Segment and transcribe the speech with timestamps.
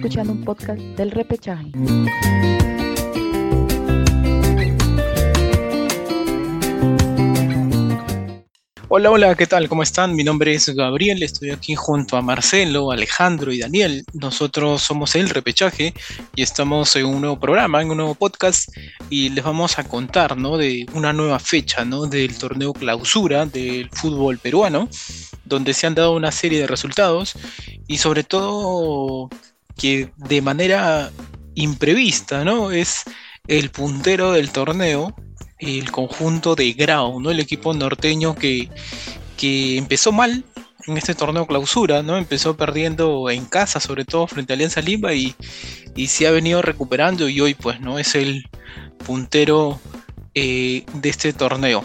[0.00, 1.70] escuchando un podcast del repechaje.
[8.88, 9.68] Hola, hola, ¿qué tal?
[9.68, 10.16] ¿Cómo están?
[10.16, 14.02] Mi nombre es Gabriel, estoy aquí junto a Marcelo, Alejandro y Daniel.
[14.14, 15.92] Nosotros somos El Repechaje
[16.34, 18.70] y estamos en un nuevo programa, en un nuevo podcast
[19.10, 20.56] y les vamos a contar, ¿no?
[20.56, 22.06] De una nueva fecha, ¿no?
[22.06, 24.88] Del torneo clausura del fútbol peruano,
[25.44, 27.34] donde se han dado una serie de resultados
[27.86, 29.28] y sobre todo
[29.80, 31.10] que de manera
[31.54, 32.70] imprevista, ¿no?
[32.70, 33.04] Es
[33.46, 35.14] el puntero del torneo
[35.60, 37.30] el conjunto de Grau, ¿no?
[37.30, 38.68] El equipo norteño que,
[39.36, 40.44] que empezó mal
[40.86, 42.16] en este torneo clausura, ¿no?
[42.16, 45.34] Empezó perdiendo en casa, sobre todo frente a Alianza Lima, y,
[45.94, 48.48] y se ha venido recuperando y hoy pues no es el
[49.04, 49.78] puntero
[50.34, 51.84] eh, de este torneo.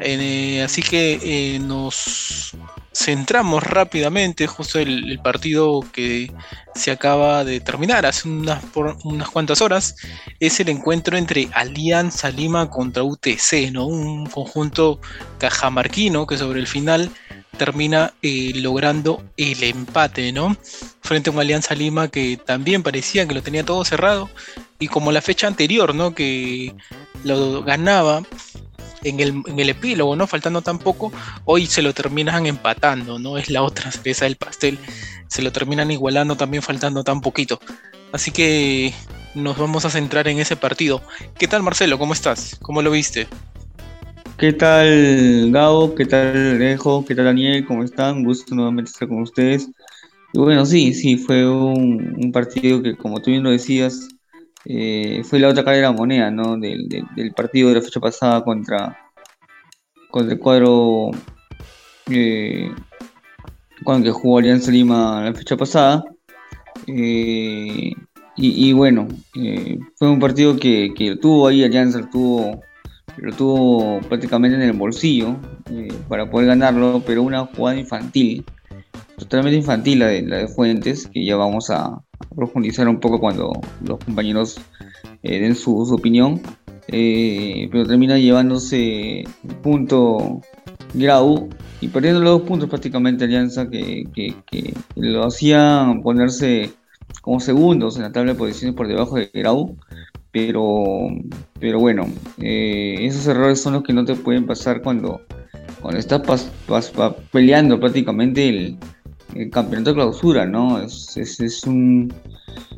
[0.00, 2.56] Eh, así que eh, nos
[2.94, 6.32] centramos rápidamente, justo el, partido que
[6.74, 8.62] se acaba de terminar hace unas,
[9.04, 9.96] unas cuantas horas,
[10.40, 13.86] es el encuentro entre Alianza Lima contra UTC, ¿no?
[13.86, 15.00] un conjunto
[15.38, 17.10] cajamarquino que sobre el final
[17.56, 20.56] termina eh, logrando el empate, ¿no?
[21.02, 24.28] Frente a una Alianza Lima que también parecía que lo tenía todo cerrado
[24.78, 26.14] y como la fecha anterior, ¿no?
[26.14, 26.74] Que
[27.22, 28.22] lo ganaba
[29.04, 30.26] en el, epílogo, ¿no?
[30.26, 31.12] Faltando tan poco,
[31.44, 33.38] hoy se lo terminan empatando, ¿no?
[33.38, 34.78] Es la otra cereza del pastel.
[35.28, 37.60] Se lo terminan igualando también faltando tan poquito.
[38.12, 38.92] Así que
[39.34, 41.02] nos vamos a centrar en ese partido.
[41.38, 41.98] ¿Qué tal Marcelo?
[41.98, 42.56] ¿Cómo estás?
[42.60, 43.26] ¿Cómo lo viste?
[44.38, 45.94] ¿Qué tal Gabo?
[45.94, 47.04] ¿Qué tal Alejo?
[47.04, 47.64] ¿Qué tal Daniel?
[47.66, 48.24] ¿Cómo están?
[48.24, 49.68] Gusto nuevamente estar con ustedes.
[50.32, 54.08] Y bueno, sí, sí, fue un partido que como tú bien lo decías,
[54.66, 56.56] eh, fue la otra cara de la moneda, ¿no?
[56.56, 58.98] Del, partido de la fecha pasada contra,
[60.10, 61.10] contra el cuadro
[62.10, 62.70] eh,
[64.02, 66.02] que jugó Alianza Lima la fecha pasada.
[66.86, 67.92] Eh,
[68.36, 69.06] y, bueno,
[69.96, 72.60] fue un partido que, que, tuvo ahí, Alianza lo tuvo,
[73.18, 75.36] lo tuvo prácticamente en el bolsillo
[76.08, 78.44] para poder ganarlo, pero una jugada infantil,
[79.16, 82.02] totalmente infantil la de, la de Fuentes, que ya vamos a,
[82.34, 83.52] profundizar un poco cuando
[83.84, 84.60] los compañeros
[85.22, 86.40] eh, den su, opinión.
[86.88, 89.24] Eh, pero termina llevándose
[89.62, 90.42] punto
[90.92, 91.48] Grau
[91.80, 94.04] y perdiendo los dos puntos prácticamente Alianza que,
[94.96, 96.72] lo hacían ponerse
[97.22, 99.76] como segundos en la tabla de posiciones por debajo de Grau.
[100.30, 101.08] Pero,
[101.60, 102.06] pero bueno,
[102.38, 105.20] eh, esos errores son los que no te pueden pasar cuando,
[105.80, 106.50] cuando estás
[107.30, 108.76] peleando prácticamente el,
[109.34, 110.80] el campeonato de clausura, ¿no?
[110.80, 112.12] Es, es, un,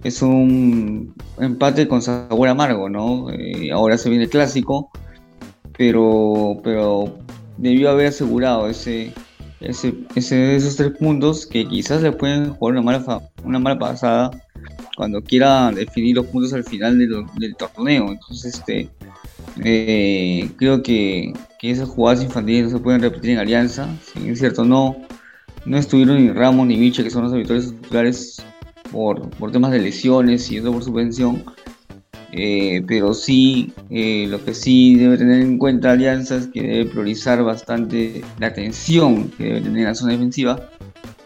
[0.02, 3.30] es un empate con sabor amargo, ¿no?
[3.30, 4.90] Eh, ahora se viene el clásico,
[5.76, 7.18] pero, pero
[7.56, 9.12] debió haber asegurado ese,
[9.60, 14.30] ese, esos tres puntos que quizás le pueden jugar una mala, una mala pasada
[14.96, 18.12] cuando quiera definir los puntos al final del torneo.
[18.12, 18.88] Entonces, este,
[19.62, 23.88] eh, creo que, que, esas jugadas infantiles no se pueden repetir en Alianza.
[24.00, 24.96] Si es cierto, no
[25.66, 28.42] no estuvieron ni Ramos ni Miche, que son los habituales titulares
[28.90, 31.44] por, por temas de lesiones y eso por subvención.
[32.32, 36.84] Eh, pero sí, eh, lo que sí debe tener en cuenta Alianza es que debe
[36.86, 40.68] priorizar bastante la atención que debe tener la zona defensiva,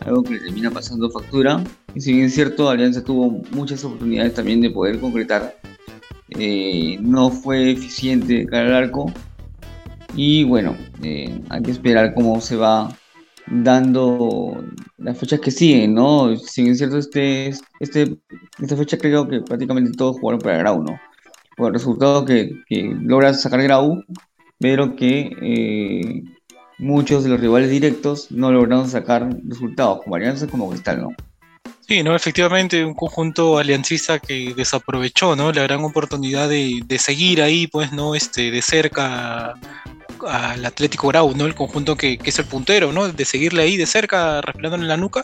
[0.00, 1.62] algo que le termina pasando factura.
[1.94, 5.56] Y si bien es cierto, Alianza tuvo muchas oportunidades también de poder concretar,
[6.30, 9.12] eh, no fue eficiente cara al arco.
[10.14, 12.96] Y bueno, hay que esperar cómo se va
[13.50, 14.64] dando
[14.98, 16.36] las fechas que siguen, ¿no?
[16.36, 18.16] Si es cierto, este, este,
[18.60, 20.98] esta fecha creo que prácticamente todos jugaron para Grau, ¿no?
[21.56, 24.02] Por el resultado que, que logra sacar Grau,
[24.58, 26.22] pero que eh,
[26.78, 31.08] muchos de los rivales directos no lograron sacar resultados, como Alianza como Cristal, ¿no?
[31.80, 35.50] Sí, no, efectivamente, un conjunto aliancista que desaprovechó, ¿no?
[35.50, 38.14] La gran oportunidad de, de seguir ahí, pues, ¿no?
[38.14, 39.54] Este, de cerca
[40.28, 41.46] al Atlético Grau, ¿no?
[41.46, 43.08] El conjunto que, es el puntero, ¿no?
[43.08, 45.22] De seguirle ahí de cerca, respirándole en la nuca,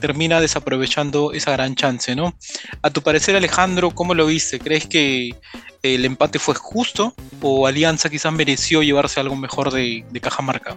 [0.00, 2.34] termina desaprovechando esa gran chance, ¿no?
[2.82, 4.58] A tu parecer, Alejandro, ¿cómo lo viste?
[4.58, 5.34] ¿Crees que
[5.82, 10.76] el empate fue justo o Alianza quizás mereció llevarse algo mejor de, Cajamarca?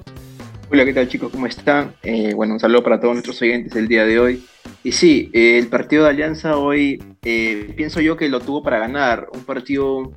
[0.71, 1.31] Hola, ¿qué tal chicos?
[1.31, 1.95] ¿Cómo están?
[2.03, 4.45] Eh, bueno, un saludo para todos nuestros oyentes el día de hoy.
[4.83, 8.79] Y sí, eh, el partido de Alianza hoy eh, pienso yo que lo tuvo para
[8.79, 9.27] ganar.
[9.33, 10.11] Un partido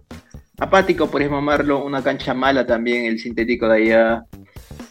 [0.59, 4.25] apático, por llamarlo, una cancha mala también, el sintético de allá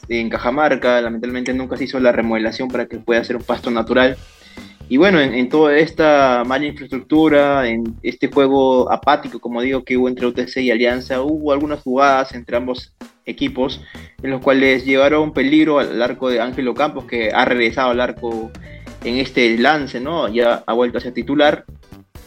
[0.09, 4.17] en Cajamarca, lamentablemente nunca se hizo la remodelación para que pueda ser un pasto natural.
[4.87, 10.07] Y bueno, en, toda esta mala infraestructura, en este juego apático, como digo, que hubo
[10.07, 12.93] entre UTC y Alianza, hubo algunas jugadas entre ambos
[13.25, 13.81] equipos
[14.21, 18.51] en los cuales llegaron peligro al arco de Ángelo Campos, que ha regresado al arco
[19.03, 20.27] en este lance, ¿no?
[20.29, 21.65] Ya ha vuelto a ser titular.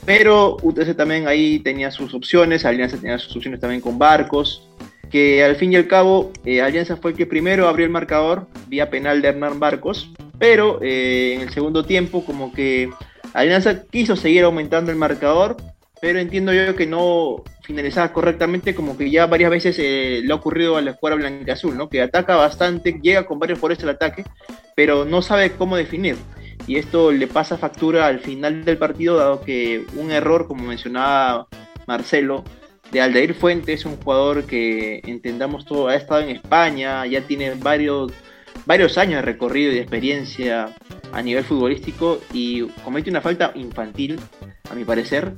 [0.05, 4.69] Pero UTC también ahí tenía sus opciones, Alianza tenía sus opciones también con Barcos,
[5.11, 8.47] que al fin y al cabo eh, Alianza fue el que primero abrió el marcador
[8.69, 12.91] vía penal de Hernán Barcos, pero eh, en el segundo tiempo como que
[13.35, 15.57] Alianza quiso seguir aumentando el marcador,
[16.01, 20.37] pero entiendo yo que no finalizaba correctamente, como que ya varias veces eh, le ha
[20.37, 21.89] ocurrido a la escuadra blanca azul, ¿no?
[21.89, 24.25] Que ataca bastante, llega con varios por el ataque,
[24.75, 26.17] pero no sabe cómo definir.
[26.69, 31.49] Y esto le pasa factura al final del partido, dado que un error, como mencionaba
[31.87, 32.45] Marcelo,
[32.93, 38.13] de Aldair Fuentes, un jugador que entendamos todo, ha estado en España, ya tiene varios,
[38.67, 40.75] varios años de recorrido y de experiencia
[41.11, 44.21] a nivel futbolístico y comete una falta infantil,
[44.71, 45.33] a mi parecer,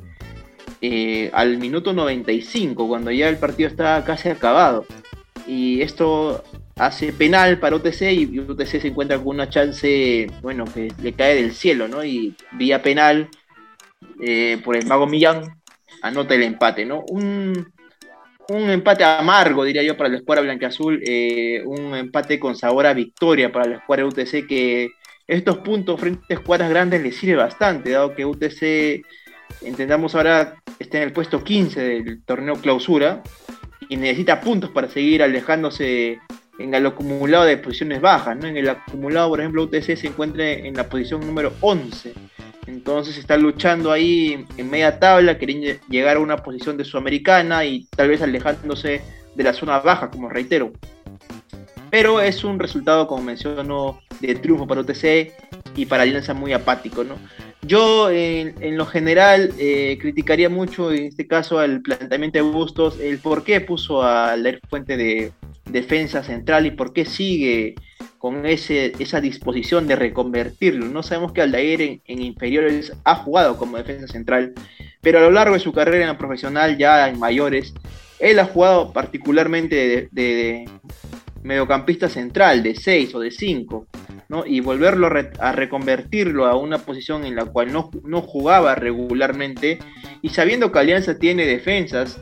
[0.81, 4.85] eh, al minuto 95, cuando ya el partido está casi acabado.
[5.47, 6.43] Y esto
[6.81, 11.35] hace penal para UTC y UTC se encuentra con una chance, bueno, que le cae
[11.35, 12.03] del cielo, ¿no?
[12.03, 13.29] Y vía penal
[14.23, 15.61] eh, por el mago Millán
[16.01, 17.05] anota el empate, ¿no?
[17.09, 17.71] Un,
[18.49, 23.53] empate amargo, diría yo, para la escuadra blanca-azul, eh, un empate con sabor a victoria
[23.53, 24.91] para la escuadra UTC, que
[25.27, 29.05] estos puntos frente a escuadras grandes le sirve bastante, dado que UTC,
[29.61, 33.23] entendamos ahora, está en el puesto 15 del torneo clausura
[33.91, 36.19] y necesita puntos para seguir alejándose
[36.63, 38.47] en el acumulado de posiciones bajas, ¿no?
[38.47, 42.15] En el acumulado, por ejemplo, UTC se encuentra en la posición número 11
[42.71, 47.85] entonces está luchando ahí en media tabla, queriendo llegar a una posición de sudamericana y
[47.97, 49.03] tal vez alejándose
[49.35, 50.73] de la zona baja, como reitero.
[51.91, 55.33] Pero es un resultado, como menciono, de triunfo para UTC
[55.75, 57.17] y para Alianza muy apático, ¿no?
[57.63, 63.19] Yo, en, lo general, eh, criticaría mucho, en este caso, al planteamiento de Bustos, el
[63.19, 65.33] por qué puso a Leer Fuente de
[65.67, 67.75] defensa central y por qué sigue
[68.19, 70.87] con ese, esa disposición de reconvertirlo.
[70.87, 74.53] No sabemos que Aldair en, en, inferiores ha jugado como defensa central,
[75.01, 77.75] pero a lo largo de su carrera en la profesional, ya en mayores,
[78.21, 80.69] él ha jugado particularmente de,
[81.43, 83.87] mediocampista central, de 6 o de 5,
[84.47, 89.79] y volverlo a, reconvertirlo a una posición en la cual no, no jugaba regularmente,
[90.23, 92.21] y sabiendo que Alianza tiene defensas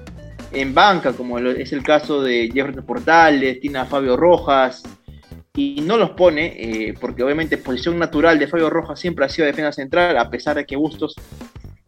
[0.53, 4.83] en banca, como es el caso de Jefferson Portales, tiene a Fabio Rojas,
[5.55, 9.47] y no los pone, eh, porque obviamente posición natural de Fabio Rojas siempre ha sido
[9.47, 11.17] defensa central, a pesar de que Bustos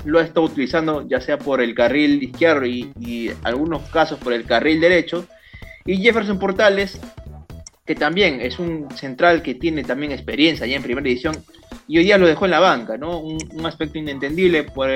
[0.05, 4.33] lo ha estado utilizando ya sea por el carril izquierdo y, y algunos casos por
[4.33, 5.27] el carril derecho.
[5.85, 7.01] Y Jefferson Portales,
[7.91, 11.35] que también es un central que tiene también experiencia ya en primera edición,
[11.89, 13.19] y hoy día lo dejó en la banca, ¿no?
[13.19, 14.89] Un, un aspecto inentendible por,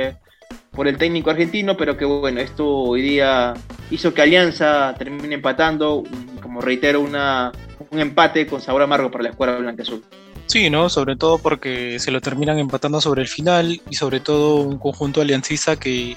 [0.70, 3.52] por el técnico argentino, pero que bueno, esto hoy día
[3.90, 6.04] hizo que Alianza termine empatando,
[6.40, 7.50] como reitero, una,
[7.90, 10.04] un empate con sabor amargo para la escuadra blanca azul.
[10.46, 10.88] Sí, ¿no?
[10.88, 15.20] Sobre todo porque se lo terminan empatando sobre el final y sobre todo un conjunto
[15.20, 16.16] aliancista que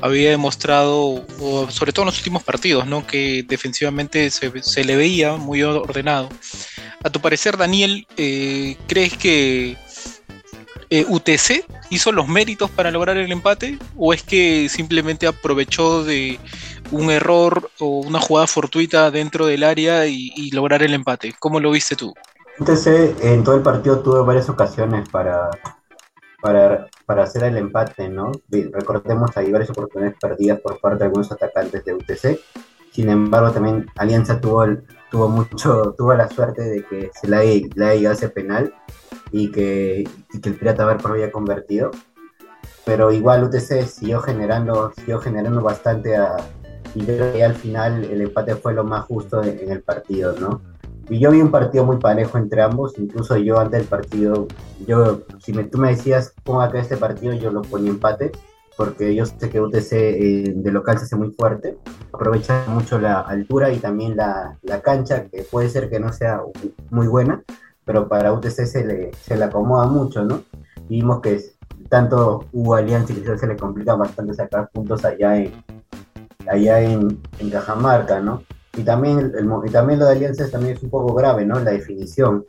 [0.00, 1.24] había demostrado,
[1.68, 3.06] sobre todo en los últimos partidos, ¿no?
[3.06, 6.28] Que defensivamente se, le veía muy ordenado.
[7.02, 9.76] A tu parecer, Daniel, eh, ¿crees que
[10.90, 16.38] eh, UTC hizo los méritos para lograr el empate o es que simplemente aprovechó de
[16.90, 21.34] un error o una jugada fortuita dentro del área y, lograr el empate?
[21.38, 22.14] ¿Cómo lo viste tú?
[22.58, 25.50] UTC en todo el partido tuvo varias ocasiones para,
[26.40, 28.32] para, para hacer el empate, ¿no?
[28.50, 32.38] Recordemos ahí varias oportunidades perdidas por parte de algunos atacantes de UTC.
[32.92, 34.66] Sin embargo, también Alianza tuvo,
[35.10, 37.42] tuvo mucho, tuvo la suerte de que se la,
[37.74, 38.72] la hace penal
[39.32, 41.90] y que, el Pirata Barco había convertido.
[42.84, 46.36] Pero igual UTC siguió generando, siguió generando bastante a,
[46.94, 50.60] y creo que al final el empate fue lo más justo en, el partido, ¿no?
[51.08, 54.46] Y yo vi un partido muy parejo entre ambos, incluso yo antes del partido,
[54.86, 58.32] yo, si me, tú me decías, ponga acá este partido, yo lo ponía empate,
[58.76, 61.78] porque yo sé que UTC eh, de local se hace muy fuerte,
[62.12, 66.40] aprovecha mucho la altura y también la, la, cancha, que puede ser que no sea
[66.90, 67.42] muy buena,
[67.84, 70.42] pero para UTC se le, se le acomoda mucho, ¿no?
[70.88, 71.40] vimos que
[71.88, 75.52] tanto hubo Alianza y se le complica bastante sacar puntos allá en,
[76.48, 78.42] allá en, en Cajamarca, ¿no?
[78.76, 81.58] Y también, el, y también lo de Alianza también es un poco grave, ¿no?
[81.60, 82.44] La definición.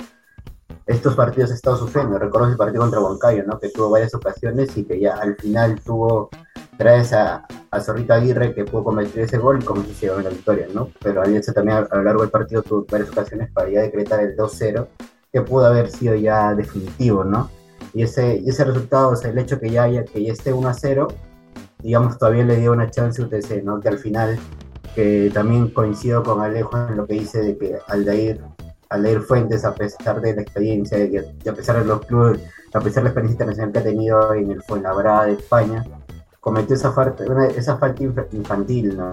[0.86, 2.18] Estos partidos han estado sufriendo.
[2.18, 3.60] Recuerdo el partido contra Huancayo, ¿no?
[3.60, 6.30] Que tuvo varias ocasiones y que ya al final tuvo,
[6.78, 10.30] traes a, a Zorrita Aguirre que pudo convertir ese gol y como se llegó la
[10.30, 10.90] victoria, ¿no?
[11.02, 14.36] Pero Alianza también a, lo largo del partido tuvo varias ocasiones para ya decretar el
[14.36, 14.88] 2-0
[15.32, 17.50] que pudo haber sido ya definitivo, ¿no?
[17.94, 20.54] Y ese, y ese resultado, o sea, el hecho que ya, haya, que ya esté
[20.54, 21.08] 1 0,
[21.80, 23.80] digamos, todavía le dio una chance a UTC, ¿no?
[23.80, 24.40] Que al final,
[24.96, 28.42] que también coincido con Alejo en lo que dice de que Aldair,
[28.90, 31.18] Aldair Fuentes, a pesar de la experiencia y
[31.50, 32.42] a pesar de los clubes,
[32.74, 35.84] a pesar de la experiencia internacional que ha tenido en el Fuenlabrada de España,
[36.40, 39.12] cometió esa falta, esa falta infantil ¿no?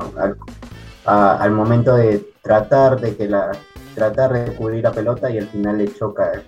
[1.04, 3.50] al, momento de tratar de que la
[3.94, 6.42] tratar de cubrir la pelota y al final le choca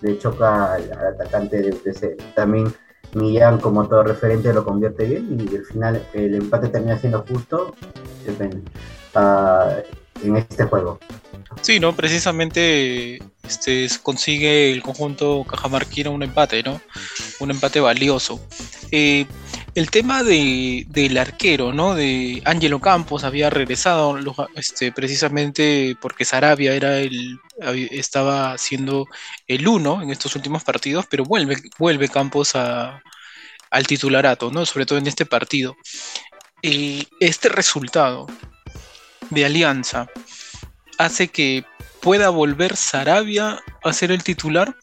[0.00, 2.34] le choca al, atacante de UTC.
[2.34, 2.72] También
[3.14, 7.74] Millán como todo referente lo convierte bien y al final el empate termina siendo justo
[10.24, 10.98] en este juego.
[11.62, 11.94] Sí, ¿no?
[11.94, 16.80] Precisamente este, consigue el conjunto Cajamarquino un empate, ¿no?
[17.40, 18.40] Un empate valioso.
[18.90, 19.26] Eh,
[19.76, 21.94] el tema de, del arquero, ¿no?
[21.94, 24.18] De Ángelo Campos había regresado
[24.54, 27.38] este, precisamente porque Sarabia era el,
[27.90, 29.06] estaba siendo
[29.46, 33.02] el uno en estos últimos partidos, pero vuelve, vuelve Campos a,
[33.70, 34.64] al titularato, ¿no?
[34.64, 35.76] Sobre todo en este partido.
[36.62, 38.26] Eh, este resultado
[39.28, 40.08] de Alianza
[40.96, 41.66] hace que
[42.00, 44.74] pueda volver Sarabia a ser el titular?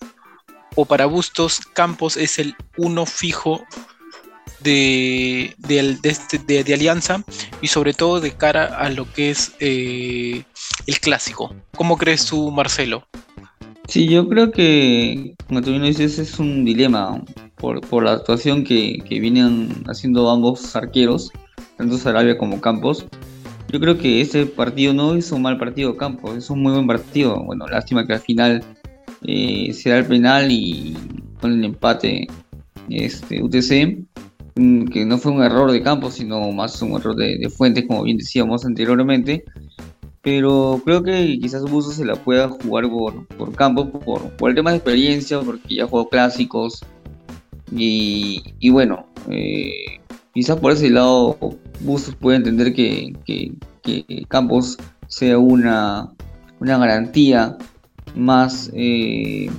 [0.76, 3.66] ¿O para Bustos Campos es el uno fijo
[4.62, 5.56] de,
[6.04, 7.24] este, de, Alianza
[7.62, 10.44] y sobre todo de cara a lo que es eh,
[10.88, 11.56] el clásico?
[11.76, 13.08] ¿Cómo crees tú, Marcelo?
[13.88, 17.22] Sí, yo creo que, como tú bien dices, es un dilema
[17.58, 21.32] por, la actuación que, que vienen haciendo ambos arqueros,
[21.78, 23.06] tanto Sarabia como Campos.
[23.70, 26.88] Yo creo que ese partido no es un mal partido Campos, es un muy buen
[26.88, 27.44] partido.
[27.44, 28.64] Bueno, lástima que al final
[29.24, 30.96] eh, se el penal y
[31.40, 32.28] con el empate
[32.90, 34.06] este, UTC,
[34.56, 38.18] que no fue un error de Campos, sino más un error de, Fuentes, como bien
[38.18, 39.44] decíamos anteriormente.
[40.22, 43.88] Pero creo que quizás Buzo se la pueda jugar por, por Campos,
[44.38, 46.86] por, el tema de experiencia, porque ya jugó clásicos.
[47.76, 50.00] Y, bueno, eh,
[50.34, 51.38] quizás por ese lado
[51.80, 53.14] Bustos puede entender que,
[54.28, 56.10] Campos sea una,
[56.60, 57.58] una garantía
[58.16, 59.50] más eh,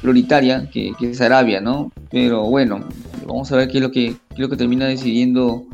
[0.00, 1.90] prioritaria que, que Sarabia, ¿no?
[2.10, 2.84] Pero bueno,
[3.26, 5.64] vamos a ver qué es lo que, lo que termina decidiendo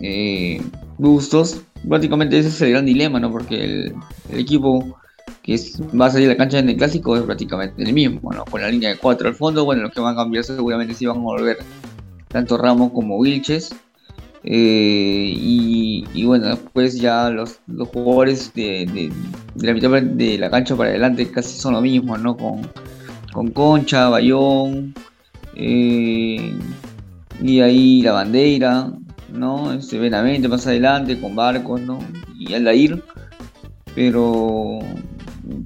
[0.00, 0.60] eh,
[0.98, 1.62] Bustos.
[1.88, 3.30] Prácticamente ese es el gran dilema, ¿no?
[3.30, 3.94] Porque el,
[4.32, 4.98] equipo
[5.42, 5.58] que
[6.00, 8.44] va a salir a la cancha en el clásico es prácticamente el mismo, ¿no?
[8.44, 11.04] Con la línea de 4 al fondo, bueno, lo que van a cambiar seguramente sí
[11.06, 11.58] van a volver
[12.28, 13.74] tanto Ramos como Wilches.
[14.46, 19.10] Eh, y, bueno, después ya los, los jugadores de,
[19.56, 22.36] la mitad de la cancha para adelante casi son lo mismo, ¿no?
[22.36, 22.70] Con,
[23.32, 24.94] con Concha, Bayón,
[25.56, 26.54] eh,
[27.40, 28.92] y ahí la bandera,
[29.32, 29.72] ¿no?
[29.72, 31.98] Este Benavente más adelante, con Barcos, ¿no?
[32.38, 33.02] Y Aldair,
[33.94, 34.78] pero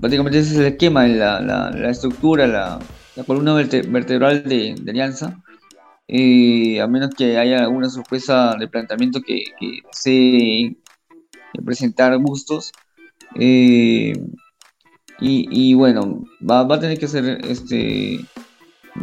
[0.00, 2.78] prácticamente ese es el esquema, la, la, estructura, la,
[3.26, 5.42] columna vertebral de Alianza
[6.10, 10.74] eh, a menos que haya alguna sorpresa de planteamiento que, que se
[11.64, 12.72] presentar gustos.
[13.34, 14.14] Eh,
[15.20, 18.20] y, bueno, va, a tener que ser este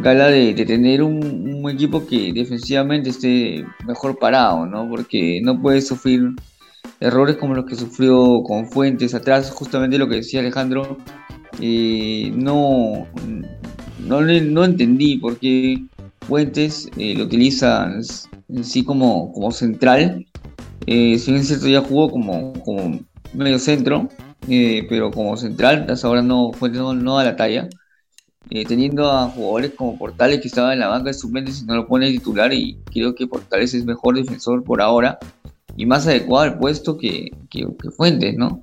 [0.00, 4.88] gala de, tener un, equipo que defensivamente esté mejor parado, ¿no?
[4.88, 6.30] Porque no puede sufrir
[7.00, 10.96] errores como los que sufrió con Fuentes atrás, justamente lo que decía Alejandro.
[11.60, 13.06] Eh, no,
[13.98, 15.82] no, no entendí por qué
[16.26, 17.88] Fuentes eh, lo utiliza
[18.48, 20.26] en sí como, como central.
[20.86, 23.00] Eh, si bien cierto, ya jugó como, como
[23.32, 24.08] medio centro,
[24.48, 27.68] eh, pero como central, hasta ahora no, Fuentes no, da la talla.
[28.48, 31.86] Teniendo a jugadores como Portales que estaban en la banca de suplentes y no lo
[31.86, 35.18] pone titular, y creo que Portales es mejor defensor por ahora
[35.76, 38.60] y más adecuado al puesto que, que, Fuentes, ¿no?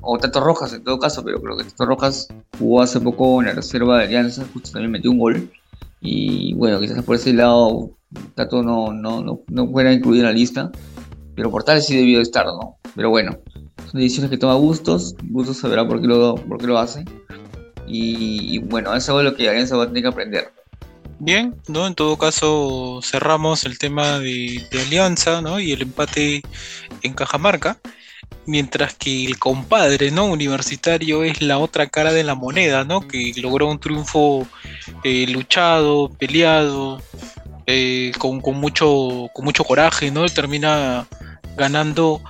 [0.00, 3.48] o Tato Rojas en todo caso, pero creo que Tato Rojas jugó hace poco en
[3.48, 5.50] la reserva de Alianza, justo también metió un gol.
[6.00, 7.90] Y bueno, quizás por ese lado
[8.34, 10.70] Tato no, no, no, no fuera incluido en la lista,
[11.34, 12.76] pero Portales sí debió estar, ¿no?
[12.94, 13.36] Pero bueno,
[13.90, 17.04] son decisiones que toma Bustos, Bustos sabrá por qué lo, por qué lo hace.
[17.88, 20.52] Y, bueno, eso es lo que Alianza va a tener que aprender.
[21.18, 21.86] Bien, ¿no?
[21.86, 25.58] En todo caso cerramos el tema de, Alianza, ¿no?
[25.58, 26.42] Y el empate
[27.02, 27.78] en Cajamarca
[28.46, 33.06] mientras que el compadre no universitario es la otra cara de la moneda, ¿no?
[33.06, 34.46] que logró un triunfo
[35.04, 37.00] eh, luchado, peleado,
[37.66, 40.26] eh, con, mucho, con mucho coraje, ¿no?
[40.26, 41.06] termina
[41.56, 42.22] ganando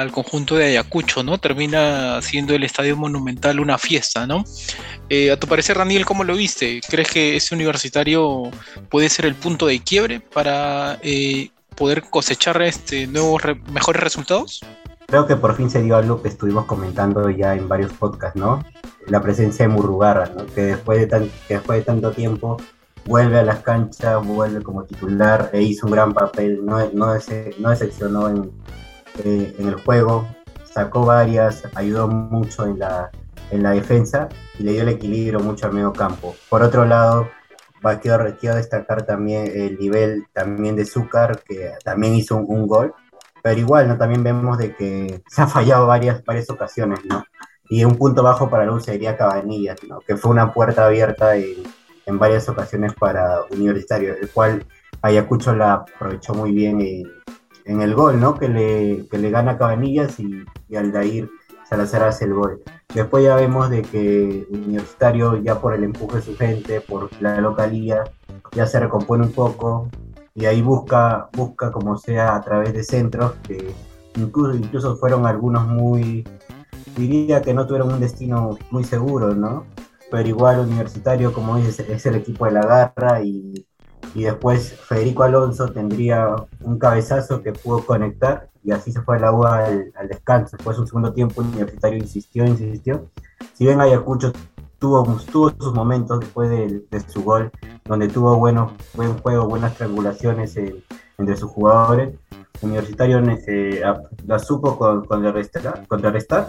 [0.00, 1.38] al conjunto de Ayacucho, ¿no?
[1.38, 4.44] Termina siendo el Estadio Monumental una fiesta, ¿no?
[5.08, 6.80] Eh, a tu parecer, Daniel, ¿cómo lo viste?
[6.88, 8.50] ¿Crees que ese universitario
[8.88, 10.98] puede ser el punto de quiebre para
[11.76, 14.62] poder cosechar este nuevos mejores resultados?
[15.12, 18.64] creo que por fin se dio algo que estuvimos comentando ya en varios podcasts, ¿no?
[19.08, 20.46] La presencia de Murrugarra, ¿no?
[20.46, 22.56] Que después de, tan, que después de tanto tiempo
[23.04, 27.14] vuelve a las canchas, vuelve como titular e hizo un gran papel, no, no,
[27.58, 28.50] no decepcionó en,
[29.24, 30.28] eh, en el juego,
[30.64, 33.10] sacó varias, ayudó mucho en la,
[33.50, 34.28] en la defensa
[34.58, 36.34] y le dio el equilibrio mucho al medio campo.
[36.48, 37.28] Por otro lado,
[38.00, 42.94] quiero, quiero destacar también el nivel también de Zúcar, que también hizo un, gol,
[43.42, 43.98] pero igual, ¿no?
[43.98, 47.24] También vemos de que se ha fallado varias, varias ocasiones, ¿no?
[47.68, 50.00] Y un punto bajo para la sería Cabanillas, ¿no?
[50.00, 51.62] Que fue una puerta abierta en,
[52.06, 54.66] en varias ocasiones para Universitario, el cual
[55.00, 57.10] Ayacucho la aprovechó muy bien en,
[57.64, 58.34] en el gol, ¿no?
[58.34, 61.28] Que le, que le gana Cabanillas y, y Aldair
[61.68, 62.62] Salazar hace el gol.
[62.94, 67.40] Después ya vemos de que Universitario, ya por el empuje de su gente, por la
[67.40, 68.04] localía,
[68.52, 69.88] ya se recompone un poco
[70.34, 73.74] y ahí busca, busca como sea a través de centros que
[74.16, 76.28] incluso, incluso fueron algunos muy,
[76.96, 79.64] diría que no tuvieron un destino muy seguro, ¿no?
[80.10, 83.66] Pero igual Universitario, como dices, es el equipo de la garra y
[84.14, 89.32] y después Federico Alonso tendría un cabezazo que pudo conectar y así se fue la
[89.32, 90.56] U al, descanso.
[90.56, 93.08] Después un segundo tiempo universitario insistió, insistió.
[93.54, 94.32] Si bien Ayacucho
[94.78, 97.50] tuvo, tuvo sus momentos después de, su gol,
[97.84, 102.14] donde tuvo bueno, buen juego, buenas triangulaciones entre sus jugadores,
[102.62, 103.82] Universitario eh,
[104.26, 106.48] la supo contrarrestar, contrarrestar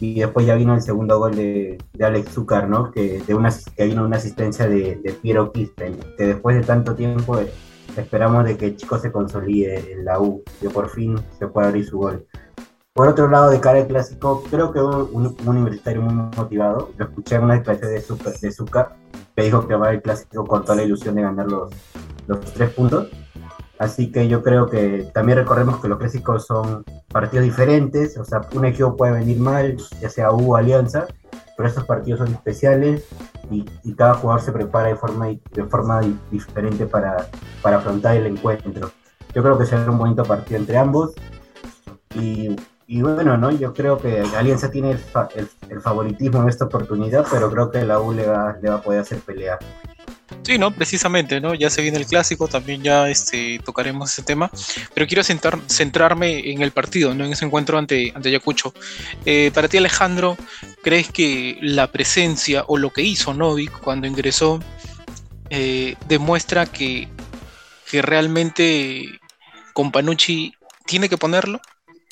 [0.00, 2.90] y después ya vino el segundo gol de, Alex Zúcar, ¿no?
[2.90, 7.38] Que, de una, que vino una asistencia de, Piero Quispe, que después de tanto tiempo
[7.38, 7.50] eh,
[7.96, 11.68] esperamos de que el chico se consolide en la U, que por fin se pueda
[11.68, 12.26] abrir su gol.
[12.92, 16.90] Por otro lado, de cara al clásico, creo que un, universitario muy motivado.
[16.96, 18.96] Lo escuché en una declaración de Zúcar, de Zúcar
[19.34, 21.72] que dijo que va al clásico con toda la ilusión de ganar los,
[22.28, 23.08] los tres puntos.
[23.78, 28.42] Así que yo creo que también recordemos que los clásicos son partidos diferentes, o sea,
[28.54, 31.06] un equipo puede venir mal, ya sea U o Alianza,
[31.56, 33.04] pero estos partidos son especiales
[33.50, 33.64] y,
[33.94, 36.00] cada jugador se prepara de forma, de forma
[36.30, 37.28] diferente para,
[37.62, 38.90] para afrontar el encuentro.
[39.34, 41.12] Yo creo que será un bonito partido entre ambos
[42.14, 42.56] y,
[43.02, 43.50] bueno, ¿no?
[43.50, 45.00] yo creo que Alianza tiene el,
[45.68, 48.82] el, favoritismo en esta oportunidad, pero creo que la U le va, le va a
[48.82, 49.58] poder hacer pelear.
[50.44, 51.54] Sí, no, precisamente, ¿no?
[51.54, 54.50] Ya se viene el clásico, también ya este, tocaremos ese tema,
[54.92, 57.24] pero quiero centrarme en el partido, ¿no?
[57.24, 58.74] En ese encuentro ante, ante Ayacucho.
[59.24, 60.36] Eh, para ti, Alejandro,
[60.82, 64.60] ¿crees que la presencia o lo que hizo Novik cuando ingresó
[65.48, 67.08] eh, demuestra que,
[67.90, 69.18] que realmente
[69.72, 70.54] Companucci
[70.84, 71.58] tiene que ponerlo?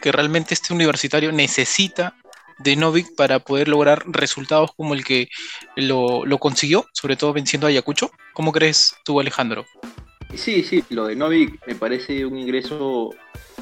[0.01, 2.15] ¿Que realmente este universitario necesita
[2.63, 5.29] de Novik para poder lograr resultados como el que
[5.77, 8.11] lo, consiguió, sobre todo venciendo a Ayacucho?
[8.35, 9.65] ¿Cómo crees tú, Alejandro?
[10.35, 13.11] Sí, sí, lo de Novik me parece un ingreso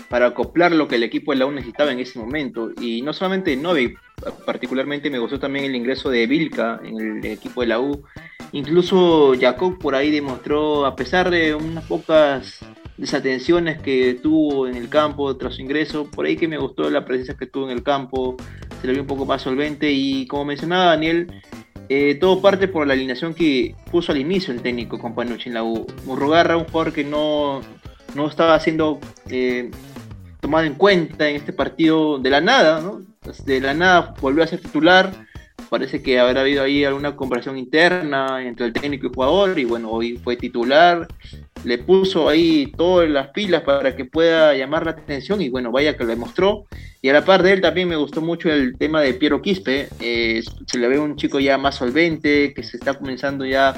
[0.08, 2.70] para acoplar lo que el equipo de la U necesitaba en ese momento.
[2.80, 3.98] Y no solamente Novik,
[4.44, 8.04] particularmente me gustó también el ingreso de Vilca en el equipo de la U.
[8.52, 12.60] Incluso Jacob por ahí demostró, a pesar de unas pocas
[12.96, 17.04] desatenciones que tuvo en el campo tras su ingreso, por ahí que me gustó la
[17.04, 18.36] presencia que tuvo en el campo,
[18.80, 21.42] se le vio un poco más solvente y como mencionaba Daniel,
[21.88, 25.54] eh, todo parte por la alineación que puso al inicio el técnico con Panucci en
[25.54, 25.86] la U.
[26.04, 27.60] Murrugarra, un jugador que no,
[28.14, 29.70] no estaba siendo eh,
[30.40, 33.02] tomado en cuenta en este partido de la nada, ¿no?
[33.44, 35.12] De la nada volvió a ser titular.
[35.68, 39.64] Parece que habrá habido ahí alguna comparación interna entre el técnico y el jugador y
[39.64, 41.06] bueno, hoy fue titular
[41.64, 45.96] le puso ahí todas las pilas para que pueda llamar la atención y bueno, vaya
[45.96, 46.66] que lo demostró.
[47.02, 49.88] Y a la par de él también me gustó mucho el tema de Piero Quispe,
[50.00, 53.74] eh, se le ve un chico ya más solvente, que se está comenzando ya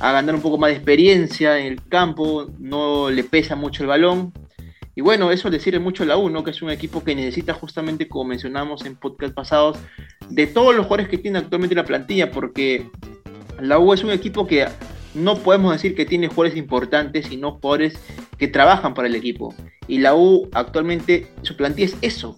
[0.00, 3.88] a ganar un poco más de experiencia en el campo, no le pesa mucho el
[3.88, 4.32] balón.
[4.98, 7.54] Y bueno, eso le sirve mucho a la U, que es un equipo que necesita
[7.54, 9.78] justamente, como mencionamos en podcast pasados,
[10.28, 12.90] de todos los jugadores que tiene actualmente la plantilla, porque
[13.60, 14.66] la U es un equipo que
[15.14, 17.96] no podemos decir que tiene jugadores importantes, sino jugadores
[18.38, 19.54] que trabajan para el equipo.
[19.86, 22.36] Y la U actualmente, su plantilla es eso.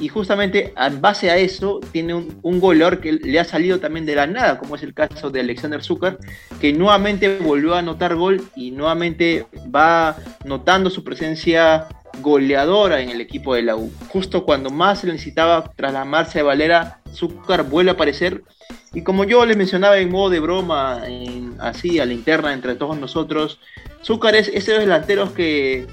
[0.00, 4.14] Y justamente en base a eso tiene un, goleador que le ha salido también de
[4.14, 6.18] la nada, como es el caso de Alexander Zucker,
[6.60, 11.86] que nuevamente volvió a anotar gol y nuevamente va notando su presencia
[12.20, 13.90] goleadora en el equipo de la U.
[14.08, 18.42] Justo cuando más se necesitaba tras la marcha de Valera, Zucker vuelve a aparecer
[18.96, 21.02] y como yo les mencionaba en modo de broma,
[21.58, 23.60] así a la interna entre todos nosotros,
[24.02, 25.86] Zúcar es ese de los delanteros que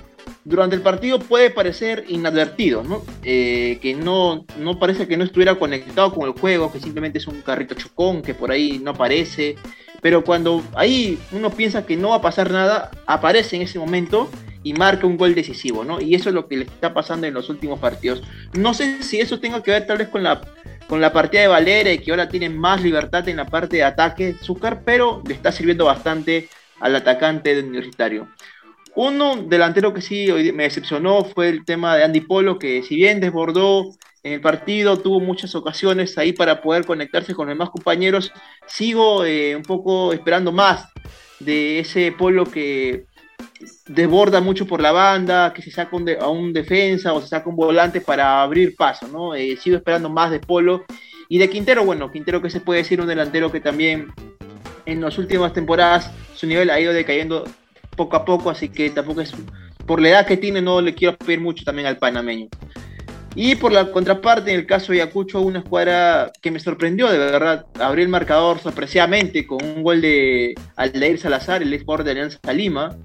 [0.45, 3.03] durante el partido puede parecer inadvertido, ¿no?
[3.23, 7.27] Eh, que no, no parece que no estuviera conectado con el juego, que simplemente es
[7.27, 9.55] un carrito chocón que por ahí no aparece.
[10.01, 14.29] Pero cuando ahí uno piensa que no va a pasar nada, aparece en ese momento
[14.61, 16.01] y marca un gol decisivo, ¿no?
[16.01, 18.21] Y eso es lo que le está pasando en los últimos partidos.
[18.53, 20.41] No sé si eso tenga que ver tal vez con la
[20.87, 23.83] con la partida de Valera y que ahora tiene más libertad en la parte de
[23.83, 28.27] ataque, Zúcar, pero le está sirviendo bastante al atacante del Universitario.
[28.95, 33.19] Uno delantero que sí me decepcionó fue el tema de Andy Polo, que si bien
[33.19, 38.31] desbordó en el partido, tuvo muchas ocasiones ahí para poder conectarse con los demás compañeros,
[38.67, 40.87] sigo eh, un poco esperando más
[41.39, 43.05] de ese polo que
[43.87, 47.55] desborda mucho por la banda, que se saca a un defensa o se saca un
[47.55, 49.35] volante para abrir paso, ¿no?
[49.35, 50.85] Eh, sigo esperando más de Polo.
[51.29, 54.13] Y de Quintero, bueno, Quintero que se puede decir un delantero que también
[54.85, 57.45] en las últimas temporadas su nivel ha ido decayendo
[57.95, 59.33] poco a poco, así que tampoco es,
[59.85, 62.47] por la edad que tiene, no le quiero pedir mucho también al panameño.
[63.35, 67.17] Y por la contraparte, en el caso de Ayacucho, una escuadra que me sorprendió, de
[67.17, 72.53] verdad, abrió el marcador sorpresivamente con un gol de Aldair Salazar, el ex de Alianza
[72.53, 72.95] Lima,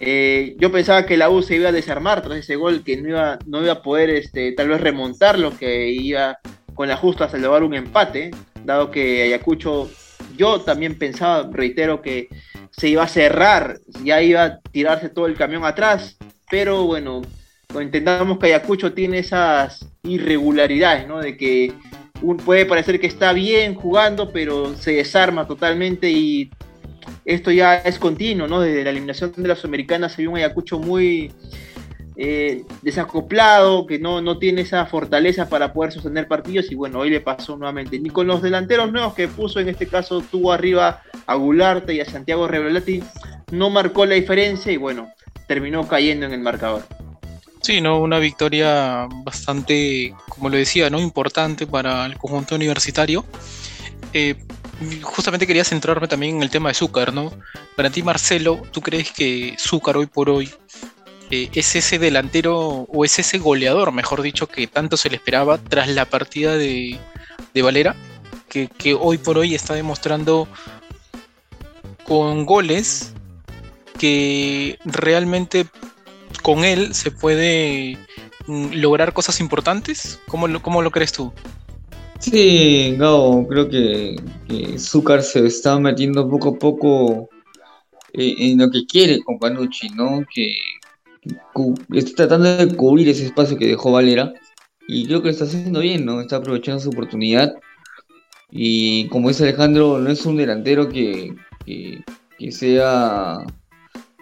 [0.00, 3.08] eh, yo pensaba que la U se iba a desarmar tras ese gol, que no
[3.08, 6.38] iba, no iba a poder este, tal vez remontar lo que iba
[6.74, 8.30] con la justa a salvar un empate,
[8.64, 9.90] dado que Ayacucho,
[10.36, 12.28] yo también pensaba, reitero, que
[12.76, 16.16] se iba a cerrar, ya iba a tirarse todo el camión atrás,
[16.50, 17.22] pero bueno,
[17.80, 21.18] intentamos que Ayacucho tiene esas irregularidades, ¿no?
[21.18, 21.72] De que
[22.44, 26.50] puede parecer que está bien jugando, pero se desarma totalmente y
[27.24, 28.60] esto ya es continuo, ¿no?
[28.60, 31.32] Desde la eliminación de las americanas se vio un Ayacucho muy
[32.16, 37.10] eh, desacoplado, que no, no tiene esa fortaleza para poder sostener partidos y bueno, hoy
[37.10, 37.98] le pasó nuevamente.
[37.98, 42.00] Ni con los delanteros nuevos que puso, en este caso tuvo arriba a Gularte y
[42.00, 43.02] a Santiago Revelati,
[43.50, 45.10] no marcó la diferencia y bueno,
[45.46, 46.84] terminó cayendo en el marcador.
[47.62, 47.98] Sí, ¿no?
[47.98, 51.00] Una victoria bastante, como lo decía, ¿no?
[51.00, 53.24] Importante para el conjunto universitario.
[54.12, 54.36] Eh,
[55.02, 57.32] justamente quería centrarme también en el tema de Zúcar, ¿no?
[57.76, 60.50] Para ti, Marcelo, ¿tú crees que Zúcar hoy por hoy
[61.30, 65.58] eh, es ese delantero o es ese goleador, mejor dicho, que tanto se le esperaba
[65.58, 66.98] tras la partida de,
[67.62, 67.96] Valera?
[68.48, 70.46] Que, hoy por hoy está demostrando
[72.04, 73.12] con goles
[73.98, 75.66] que realmente
[76.42, 77.98] con él se puede
[78.46, 80.20] mm, lograr cosas importantes.
[80.28, 81.32] ¿Cómo cómo lo crees tú?
[82.18, 84.16] Sí, Gabo, creo que,
[84.48, 87.28] que Zúcar se está metiendo poco a poco
[88.14, 90.24] en, lo que quiere con Panucci, ¿no?
[90.32, 90.56] Que,
[91.92, 94.32] está tratando de cubrir ese espacio que dejó Valera
[94.86, 96.20] y creo que lo está haciendo bien, ¿no?
[96.20, 97.54] Está aprovechando su oportunidad
[98.50, 102.04] y como dice Alejandro, no es un delantero que, que,
[102.52, 103.38] sea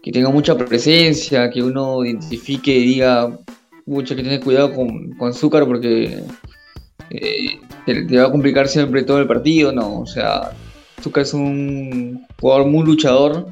[0.02, 3.38] que tenga mucha presencia, que uno identifique y diga,
[3.86, 6.22] mucha que tener cuidado con, con Azúcar porque
[7.10, 10.52] eh, te, va a complicar siempre todo el partido, no, o sea,
[11.02, 13.46] Zucca es un jugador muy luchador,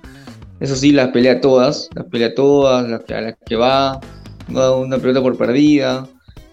[0.61, 4.01] eso sí, las pelea todas, las pelea todas, las que, a las que va,
[4.49, 6.09] no da una pelota por perdida,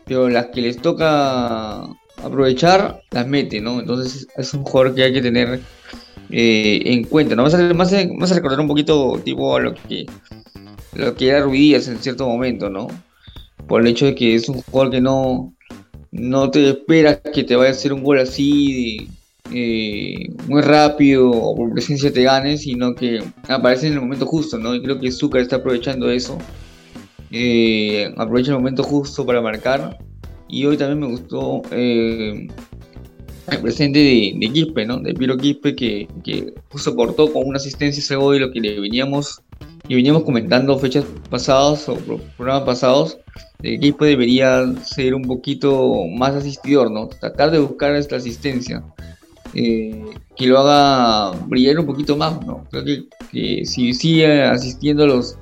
[0.06, 1.84] pero las que les toca
[2.24, 3.80] aprovechar, las mete, ¿no?
[3.80, 5.60] Entonces es un jugador que hay que tener
[6.30, 7.44] eh, en cuenta, ¿no?
[7.44, 10.06] Vamos a, recordar un poquito tipo lo que,
[10.94, 12.88] lo que era Ruidías en cierto momento, ¿no?
[13.68, 15.54] Por el hecho de que es un jugador que no,
[16.12, 19.10] no te esperas que te vaya a hacer un gol así
[19.54, 24.58] eh, muy rápido o por presencia te gane, sino que aparece en el momento justo,
[24.58, 24.76] ¿no?
[24.76, 26.38] Y creo que Zucker está aprovechando eso.
[27.32, 29.98] Eh, aprovecha el momento justo para marcar.
[30.50, 32.48] Y hoy también me gustó eh,
[33.52, 35.00] el presente de, de Quispe, ¿no?
[35.00, 38.60] De Piro Quispe, que, que justo cortó con una asistencia ese gol y lo que
[38.60, 39.42] le veníamos
[39.88, 41.96] y veníamos comentando fechas pasadas o
[42.36, 43.18] programas pasados,
[43.64, 47.08] el equipo debería ser un poquito más asistidor, ¿no?
[47.08, 48.84] Tratar de buscar esta asistencia,
[49.54, 50.04] eh,
[50.36, 52.66] que lo haga brillar un poquito más, ¿no?
[52.70, 52.84] Creo
[53.32, 55.38] que, si sigue asistiendo a los,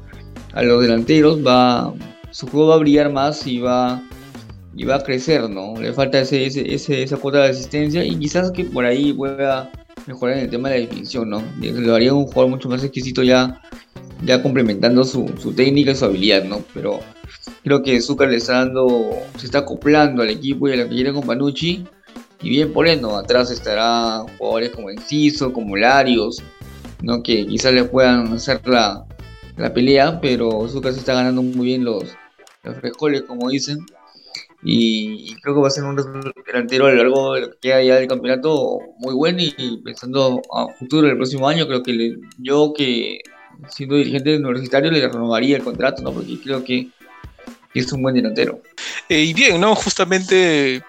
[0.54, 1.94] a los delanteros, va,
[2.32, 4.02] su juego va a brillar más y va,
[4.76, 5.80] y va a crecer, ¿no?
[5.80, 9.72] Le falta ese, esa cuota de asistencia y quizás que por ahí pueda
[10.06, 11.44] mejorar en el tema de la definición, ¿no?
[11.62, 13.62] Lo haría un jugador mucho más exquisito ya
[14.24, 16.64] ya complementando su, técnica y su habilidad, ¿no?
[16.74, 17.00] Pero
[17.64, 20.96] creo que Zúcar le está dando, se está acoplando al equipo y a lo que
[20.96, 21.86] quiere con Panucci.
[22.42, 26.44] Y bien por eso, atrás estará jugadores como Enciso, como Larios,
[27.02, 27.24] ¿no?
[27.24, 29.06] Que quizás le puedan hacer la,
[29.74, 32.16] pelea, pero Zúcar se está ganando muy bien los,
[32.64, 33.86] los frijoles, como dicen.
[34.68, 37.84] Y, creo que va a ser un delantero a lo largo de lo que queda
[37.84, 42.74] ya del campeonato muy bueno y pensando a futuro el próximo año creo que yo
[42.76, 43.20] que
[43.70, 46.12] siendo dirigente universitario le renovaría el contrato, ¿no?
[46.12, 46.88] Porque creo que
[47.74, 48.62] es un buen delantero.
[49.10, 49.76] Eh, y bien, ¿no?
[49.76, 50.82] Justamente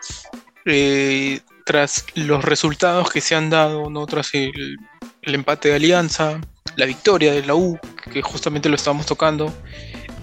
[0.64, 4.06] eh, tras los resultados que se han dado, ¿no?
[4.06, 4.78] Tras el,
[5.22, 6.40] empate de Alianza,
[6.76, 7.78] la victoria de la U,
[8.12, 9.52] que justamente lo estábamos tocando.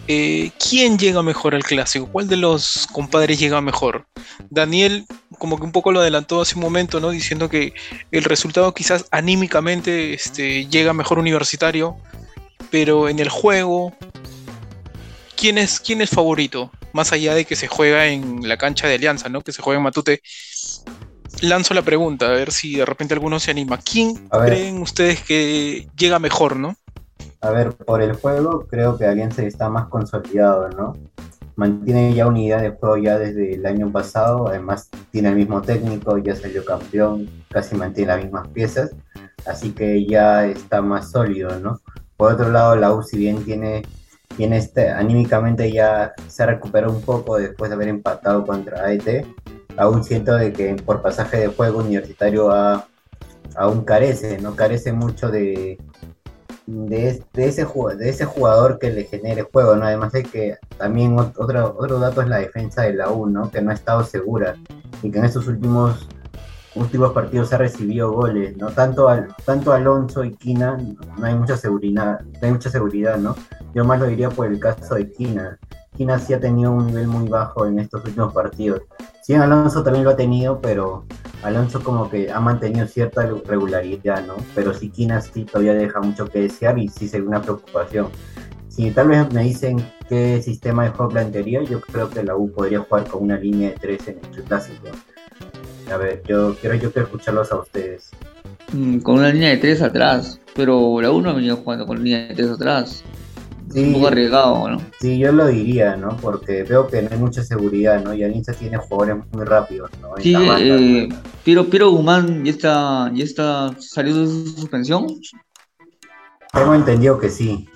[0.07, 2.07] Eh, ¿Quién llega mejor al clásico?
[2.11, 4.05] ¿Cuál de los compadres llega mejor?
[4.49, 5.05] Daniel,
[5.37, 7.11] como que un poco lo adelantó hace un momento, ¿no?
[7.11, 7.73] Diciendo que
[8.11, 11.95] el resultado quizás anímicamente este, llega mejor universitario,
[12.69, 13.93] pero en el juego,
[15.37, 16.71] ¿quién es, quién es favorito?
[16.91, 19.41] Más allá de que se juega en la cancha de Alianza, ¿no?
[19.41, 20.21] Que se juega en Matute.
[21.41, 23.79] Lanzo la pregunta, a ver si de repente alguno se anima.
[23.79, 26.75] ¿Quién creen ustedes que llega mejor, no?
[27.41, 30.93] A ver, por el juego creo que Alianza está más consolidado, ¿no?
[31.55, 36.17] Mantiene ya unidad de juego ya desde el año pasado, además tiene el mismo técnico,
[36.17, 38.95] ya salió campeón, casi mantiene las mismas piezas,
[39.45, 41.79] así que ya está más sólido, ¿no?
[42.17, 43.83] Por otro lado, la U si bien tiene,
[44.37, 49.27] tiene este, anímicamente ya se recuperó un poco después de haber empatado contra AET,
[49.77, 52.51] aún siento de que por pasaje de juego universitario
[53.55, 54.55] aún carece, ¿no?
[54.55, 55.77] Carece mucho de,
[56.65, 59.85] de, ese, de ese jugador que le genere juego, ¿no?
[59.85, 63.51] Además de que también otro, otro dato es la defensa de la U, ¿no?
[63.51, 64.55] Que no ha estado segura
[65.01, 66.07] y que en estos últimos
[66.75, 68.71] últimos partidos ha recibido goles, ¿no?
[68.71, 70.77] Tanto, al, tanto Alonso y Quina
[71.17, 73.35] no hay mucha seguridad, no hay mucha seguridad, ¿no?
[73.73, 75.59] Yo más lo diría por el caso de Quina.
[75.95, 78.81] Quina sí ha tenido un nivel muy bajo en estos últimos partidos.
[79.23, 81.05] Sí, Alonso también lo ha tenido, pero
[81.43, 84.35] Alonso como que ha mantenido cierta regularidad, ¿no?
[84.53, 88.09] Pero sí Quina sí todavía deja mucho que desear y sí sería una preocupación.
[88.67, 92.51] Si tal vez me dicen qué sistema de juego plantearía, yo creo que la U
[92.51, 94.89] podría jugar con una línea de tres en el clásico.
[95.89, 98.09] A ver, yo quiero, yo quiero escucharlos a ustedes.
[98.73, 102.03] Mm, con una línea de tres atrás, pero la U no ha venido jugando con
[102.03, 103.03] línea de tres atrás.
[103.73, 104.81] Sí, un poco arriesgado, ¿no?
[104.99, 106.15] Sí, yo lo diría, ¿no?
[106.17, 108.13] Porque veo que no hay mucha seguridad, ¿no?
[108.13, 110.09] Y Alianza tiene jugadores muy rápidos, ¿no?
[110.19, 111.09] sí, eh,
[111.43, 115.07] Piero, Piero Guzmán ya está, ya está saliendo de su suspensión.
[116.53, 117.67] Tengo entendido que sí.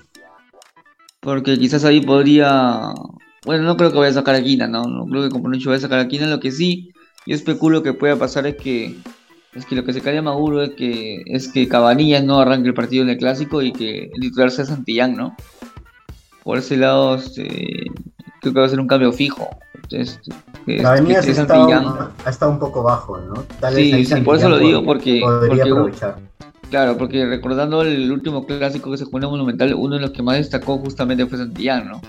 [1.20, 2.94] Porque quizás ahí podría.
[3.44, 4.84] Bueno, no creo que vaya a sacar a Quina, ¿no?
[4.84, 6.28] No creo que Compromiso vaya a sacar a Quina.
[6.28, 6.92] Lo que sí,
[7.26, 8.96] yo especulo que pueda pasar es que
[9.54, 12.74] es que lo que se cae Maduro es que es que Cabanillas no arranque el
[12.74, 15.34] partido en el clásico y que el titular sea Santillán, ¿no?
[16.48, 17.44] Por ese lado este,
[18.40, 19.50] creo que va a ser un cambio fijo.
[19.90, 23.44] Este, Cabanillas ha, estado, ha estado un poco bajo, ¿no?
[23.70, 25.20] sí, sí por eso lo digo, porque,
[26.70, 30.22] Claro, porque recordando el último clásico que se jugó en Monumental, uno de los que
[30.22, 32.00] más destacó justamente fue Santillán, ¿no?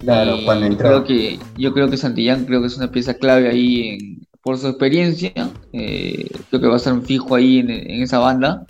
[0.00, 0.88] Claro, cuando entró.
[0.88, 4.68] Creo que, yo creo que Santillán creo que es una pieza clave ahí por su
[4.68, 5.34] experiencia.
[5.74, 7.70] Eh, creo que va a estar un fijo ahí en,
[8.02, 8.64] esa banda,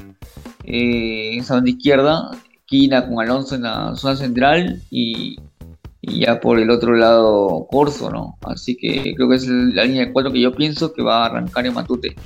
[0.65, 2.33] eh, en esa banda izquierda
[3.07, 5.37] con Alonso en la zona central y,
[6.03, 8.37] ya por el otro lado Corso, ¿no?
[8.43, 11.27] Así que creo que es la línea de cuatro que yo pienso que va a
[11.27, 12.17] arrancar en Matute.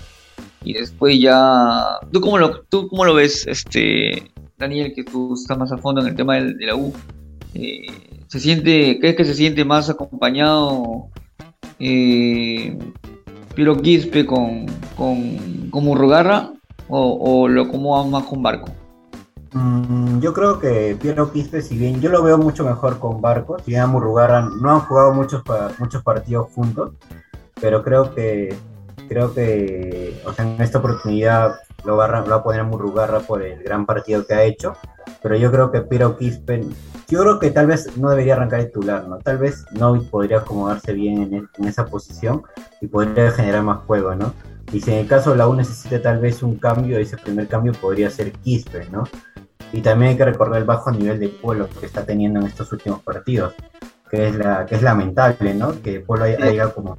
[0.65, 1.99] Y después ya...
[2.13, 6.01] ¿Tú cómo lo, tú cómo lo ves, este Daniel, que tú estás más a fondo
[6.01, 6.93] en el tema de, la U?
[7.55, 7.87] Eh,
[8.29, 11.09] ¿Se siente, crees que se siente más acompañado
[11.79, 12.79] eh,
[13.55, 16.13] Piero Quispe con, con, con o,
[16.89, 18.86] o lo como más con Barco?
[19.57, 23.59] Mm, yo creo que Piero Quispe, si bien yo lo veo mucho mejor con Barco,
[23.61, 25.43] si bien Murrugarra no han jugado muchos,
[25.79, 26.93] muchos partidos juntos,
[27.59, 28.55] pero creo que
[29.09, 31.55] creo que en esta oportunidad
[31.87, 34.75] lo va, a poner a Murrugarra por el gran partido que ha hecho,
[35.23, 36.63] pero yo creo que Piero Quispe,
[37.09, 39.19] yo creo que tal vez no debería arrancar titular, ¿no?
[39.21, 42.43] Tal vez no podría acomodarse bien en, esa posición
[42.83, 44.35] y podría generar más juego, ¿no?
[44.71, 47.73] Y si en el caso la U necesite tal vez un cambio, ese primer cambio
[47.73, 49.05] podría ser Quispe, ¿no?
[49.73, 52.73] Y también hay que recordar el bajo nivel de Polo que está teniendo en estos
[52.73, 53.55] últimos partidos,
[54.11, 55.81] que es, la, que es lamentable, ¿no?
[55.83, 56.99] Que Polo haya, como...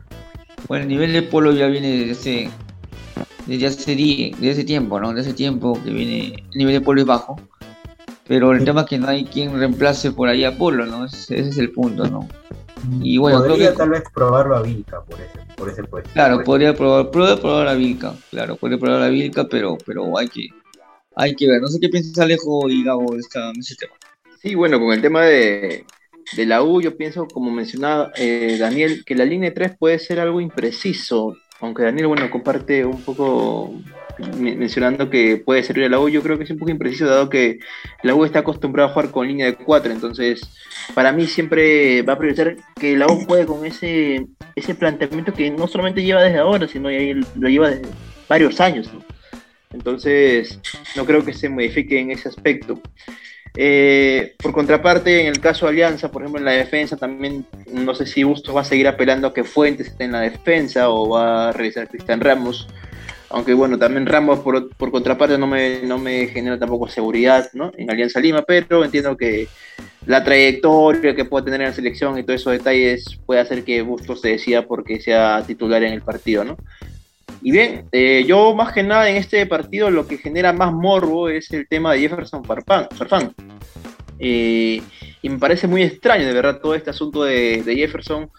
[0.67, 2.49] Bueno, el nivel de Polo ya viene desde ese,
[3.45, 5.09] desde hace, desde ese tiempo, ¿no?
[5.13, 7.39] Desde ese tiempo que viene, el nivel de Polo es bajo.
[8.27, 11.05] Pero el tema es que no hay quien reemplace por ahí a Polo, ¿no?
[11.05, 12.27] Ese, es el punto, ¿no?
[13.01, 16.09] Y bueno, podría tal vez probarlo a Vilca por ese, por ese puesto.
[16.13, 20.49] Claro, podría probar, probar a Vilca, claro, podría probar a Vilca, pero, pero hay que
[21.17, 21.61] hay que ver.
[21.61, 23.93] No sé qué piensas Alejo y Gabo de, este tema.
[24.41, 25.83] Sí, bueno, con el tema de,
[26.37, 30.39] la U, yo pienso, como mencionaba eh, Daniel, que la línea 3 puede ser algo
[30.39, 33.73] impreciso, aunque Daniel, bueno, comparte un poco
[34.39, 37.29] mencionando que puede servir a la U, yo creo que es un poco impreciso, dado
[37.29, 37.59] que
[38.03, 40.41] la U está acostumbrada a jugar con línea de 4, entonces
[40.95, 44.25] para mí siempre va a priorizar que la U juegue con ese,
[44.55, 47.89] ese planteamiento que no solamente lleva desde ahora, sino que lo lleva desde
[48.27, 48.91] varios años.
[48.91, 49.16] ¿no?
[49.77, 50.59] Entonces,
[50.95, 52.81] no creo que se modifique en ese aspecto.
[53.55, 57.93] Eh, por contraparte, en el caso de Alianza, por ejemplo, en la defensa, también no
[57.93, 61.09] sé si Bustos va a seguir apelando a que Fuentes esté en la defensa o
[61.09, 62.67] va a revisar Cristian Ramos.
[63.29, 67.71] Aunque bueno, también Ramos por, contraparte no me, no me genera tampoco seguridad ¿no?
[67.77, 69.47] en Alianza Lima, pero entiendo que
[70.05, 73.81] la trayectoria que puede tener en la selección y todos esos detalles puede hacer que
[73.81, 76.57] Bustos se decida porque sea titular en el partido, ¿no?
[77.41, 81.29] Y bien, eh, yo más que nada en este partido lo que genera más morbo
[81.29, 82.87] es el tema de Jefferson Farfán.
[84.19, 84.81] Eh,
[85.21, 88.29] y me parece muy extraño, de verdad, todo este asunto de, Jefferson,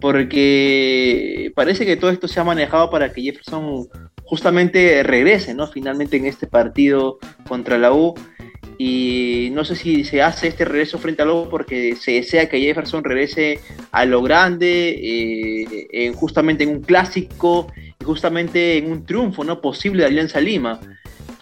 [0.00, 3.88] porque parece que todo esto se ha manejado para que Jefferson
[4.24, 5.66] justamente regrese, ¿no?
[5.66, 8.14] Finalmente en este partido contra la U.
[8.78, 12.60] Y no sé si se hace este regreso frente a Lobo porque se desea que
[12.60, 13.58] Jefferson regrese
[13.90, 17.72] a lo grande, eh, justamente en un clásico
[18.06, 20.80] justamente en un triunfo no posible de Alianza Lima.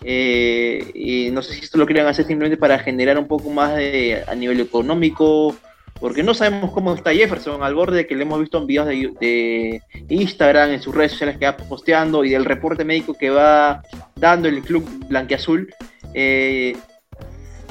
[0.03, 3.77] Eh, y no sé si esto lo quieran hacer simplemente para generar un poco más
[3.77, 5.57] de, a nivel económico,
[6.01, 8.87] porque no sabemos cómo está Jefferson, al borde de que le hemos visto en videos
[8.87, 13.83] de, Instagram, en sus redes sociales que va posteando y del reporte médico que va
[14.17, 15.73] dando el club blanqueazul.
[16.13, 16.77] Eh,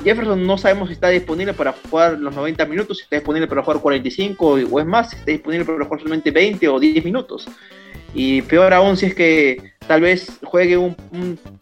[0.03, 3.63] Jefferson no sabemos si está disponible para jugar los 90 minutos, si está disponible para
[3.63, 7.47] jugar 45 o es más, si está disponible para jugar solamente 20 o 10 minutos.
[8.13, 10.95] Y peor aún si es que tal vez juegue un,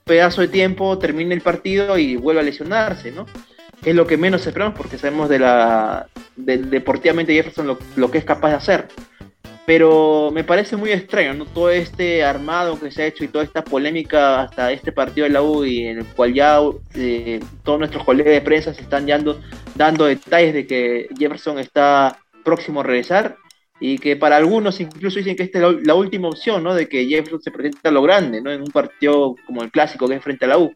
[0.03, 3.25] pedazo de tiempo, termine el partido y vuelva a lesionarse, ¿no?
[3.85, 8.49] Es lo que menos esperamos porque sabemos de la deportivamente Jefferson lo, que es capaz
[8.49, 8.87] de hacer.
[9.65, 11.45] Pero me parece muy extraño, ¿no?
[11.45, 15.33] Todo este armado que se ha hecho y toda esta polémica hasta este partido de
[15.33, 16.59] la U y en el cual ya
[16.95, 19.05] eh, todos nuestros colegas de prensa se están
[19.75, 23.37] dando detalles de que Jefferson está próximo a regresar
[23.81, 26.75] y que para algunos incluso dicen que esta es la, última opción, ¿no?
[26.75, 28.51] De que Jefferson se presente a lo grande, ¿no?
[28.51, 30.73] En un partido como el clásico que es frente a la U.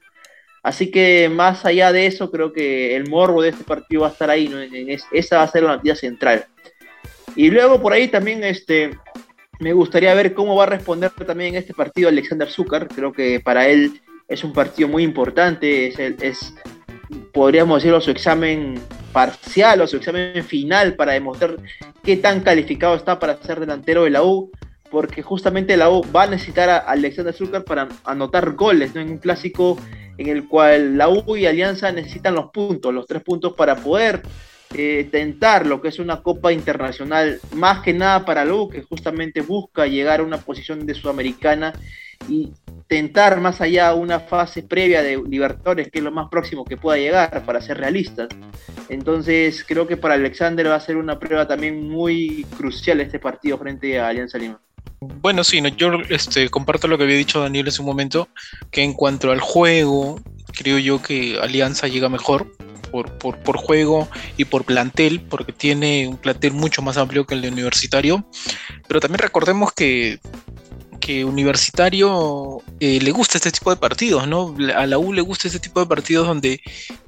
[0.64, 4.12] Así que más allá de eso, creo que el morbo de este partido va a
[4.12, 4.58] estar ahí, ¿no?
[5.12, 6.48] esa va a ser la noticia central.
[7.36, 8.98] Y luego por ahí también este,
[9.60, 12.88] me gustaría ver cómo va a responder también en este partido Alexander Zúcar.
[12.88, 16.56] Creo que para él es un partido muy importante, es, es
[17.34, 18.80] podríamos decirlo, su examen
[19.12, 21.58] parcial o su examen final para demostrar
[22.04, 24.52] qué tan calificado está para ser delantero de la U,
[24.92, 29.02] porque justamente la U va a necesitar a Alexander Zucker para anotar goles ¿no?
[29.02, 29.78] en un clásico
[30.18, 34.22] en el cual la U y Alianza necesitan los puntos, los tres puntos para poder
[34.78, 38.82] eh, tentar lo que es una Copa Internacional, más que nada para la U, que
[38.82, 41.74] justamente busca llegar a una posición de Sudamericana
[42.28, 42.52] y
[42.88, 46.98] tentar más allá una fase previa de Libertadores, que es lo más próximo que pueda
[46.98, 48.28] llegar, para ser realistas.
[48.90, 53.58] Entonces, creo que para Alexander va a ser una prueba también muy crucial este partido
[53.58, 54.60] frente a Alianza Lima.
[55.00, 58.28] Bueno, sí, yo este, comparto lo que había dicho Daniel hace un momento,
[58.72, 60.20] que en cuanto al juego,
[60.52, 62.55] creo yo que Alianza llega mejor
[62.86, 67.42] por, por, juego y por plantel, porque tiene un plantel mucho más amplio que el
[67.42, 68.26] de universitario.
[68.88, 70.20] Pero también recordemos que
[71.06, 74.56] que Universitario eh, le gusta este tipo de partidos, ¿no?
[74.76, 76.60] A la U le gusta este tipo de partidos donde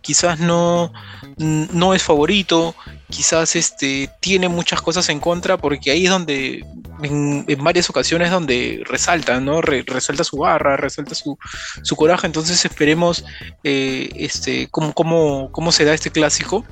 [0.01, 0.93] quizás no,
[1.37, 2.75] no es favorito,
[3.09, 6.63] quizás este, tiene muchas cosas en contra, porque ahí es donde,
[7.01, 9.63] en, varias ocasiones, donde resalta, ¿no?
[9.63, 11.35] resalta su barra, resalta su,
[11.81, 12.27] su coraje.
[12.27, 13.25] Entonces esperemos
[13.63, 16.63] eh, este, cómo, cómo, cómo se da este clásico.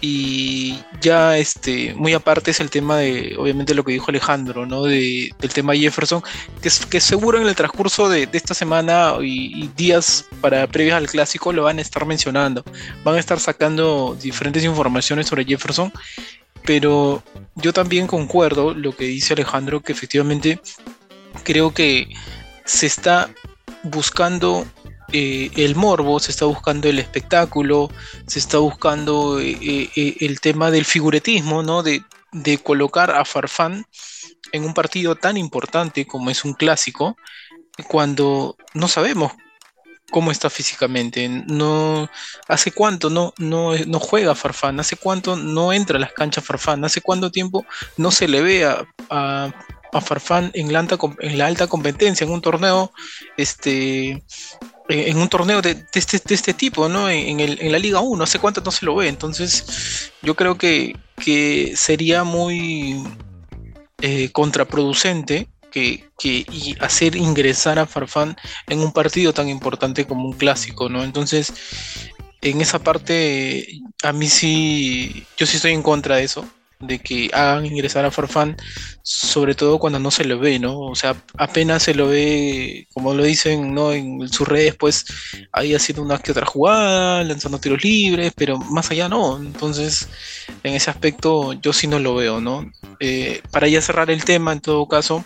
[0.00, 4.84] Y ya este, muy aparte es el tema de, obviamente lo que dijo Alejandro, ¿no?
[4.84, 6.22] De, del tema Jefferson,
[6.62, 11.52] que, que seguro en el transcurso de, esta semana y, días para previos al clásico
[11.52, 12.64] lo van a estar mencionando.
[13.04, 15.92] Van a estar sacando diferentes informaciones sobre Jefferson.
[16.64, 17.22] Pero
[17.54, 20.60] yo también concuerdo lo que dice Alejandro, que efectivamente
[21.42, 22.08] creo que
[22.64, 23.30] se está
[23.82, 24.66] buscando
[25.10, 27.90] eh, el morbo, se está buscando el espectáculo,
[28.26, 31.82] se está buscando eh, eh, el tema del figuretismo, ¿no?
[31.82, 32.02] De,
[32.62, 33.86] colocar a Farfán
[34.52, 37.16] en un partido tan importante como es un clásico,
[37.88, 39.32] cuando no sabemos
[40.10, 41.26] cómo está físicamente.
[41.26, 42.10] No,
[42.46, 44.78] ¿Hace cuánto no, no, juega Farfán?
[44.78, 46.84] ¿Hace cuánto no entra a las canchas Farfán?
[46.84, 47.64] ¿Hace cuánto tiempo
[47.96, 49.54] no se le ve a,
[50.02, 52.92] Farfán en la, alta, en la alta competencia, en un torneo
[53.38, 54.22] este,
[54.88, 57.10] en un torneo de, este, de este, tipo, ¿no?
[57.10, 59.08] En, la Liga 1, hace cuánto no se lo ve.
[59.08, 63.04] Entonces, yo creo que, que sería muy
[64.00, 70.26] eh, contraproducente que, que y hacer ingresar a Farfán en un partido tan importante como
[70.26, 71.04] un clásico, ¿no?
[71.04, 71.52] Entonces,
[72.40, 76.48] en esa parte, a mí sí, yo sí estoy en contra de eso
[76.80, 78.56] de que hagan ingresar a Farfán,
[79.02, 80.78] sobre todo cuando no se lo ve, ¿no?
[80.80, 83.92] O sea, apenas se lo ve, como lo dicen, ¿no?
[83.92, 85.04] En sus redes, pues
[85.52, 89.38] ahí haciendo una que otra jugada, lanzando tiros libres, pero más allá no.
[89.38, 90.08] Entonces,
[90.62, 92.70] en ese aspecto yo sí no lo veo, ¿no?
[93.00, 95.24] Eh, para ya cerrar el tema, en todo caso,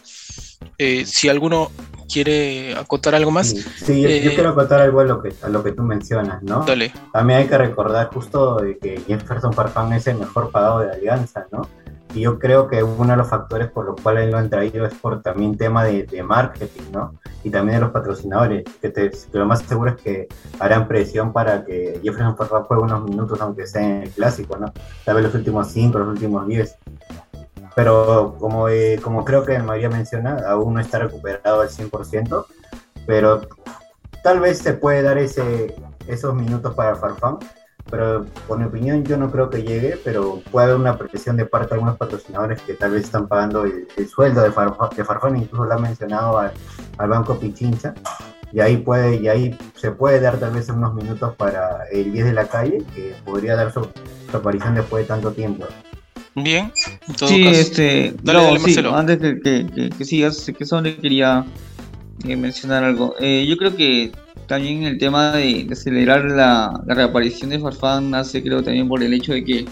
[0.78, 1.70] eh, si alguno
[2.12, 3.48] quiere acotar algo más.
[3.48, 6.64] Sí, yo, eh, quiero acotar algo a lo, que, a lo que tú mencionas, ¿no?
[6.64, 6.92] Dale.
[7.12, 11.46] También hay que recordar justo de que Jefferson Farfán es el mejor pagado de Alianza,
[11.50, 11.62] ¿no?
[12.14, 14.92] Y yo creo que uno de los factores por los cuales lo han traído es
[14.92, 17.14] por también tema de, de marketing, ¿no?
[17.42, 20.28] Y también de los patrocinadores, que, te, lo más seguro es que
[20.60, 24.70] harán presión para que Jefferson Farfán juegue unos minutos, aunque sea en el clásico, ¿no?
[25.06, 26.76] Tal vez los últimos cinco, los últimos diez
[27.74, 32.46] pero como, eh, como creo que María menciona, aún no está recuperado al 100%,
[33.06, 33.42] pero
[34.22, 35.74] tal vez se puede dar ese,
[36.06, 37.38] esos minutos para Farfán,
[37.90, 41.46] pero por mi opinión yo no creo que llegue, pero puede haber una presión de
[41.46, 45.64] parte de algunos patrocinadores que tal vez están pagando el, sueldo de, de Farfán, incluso
[45.64, 46.52] lo ha mencionado al,
[46.96, 47.94] Banco Pichincha,
[48.52, 52.26] y ahí puede y ahí se puede dar tal vez unos minutos para el 10
[52.26, 53.86] de la calle, que podría dar su,
[54.32, 55.66] aparición después de tanto tiempo.
[56.34, 56.72] Bien,
[57.26, 58.14] sí, este,
[58.90, 61.44] antes de que, que, sigas, que quería
[62.24, 63.14] eh, mencionar algo.
[63.20, 64.12] Eh, yo creo que
[64.46, 69.32] también el tema de, acelerar la, reaparición de Farfán nace creo también por el hecho
[69.32, 69.64] de que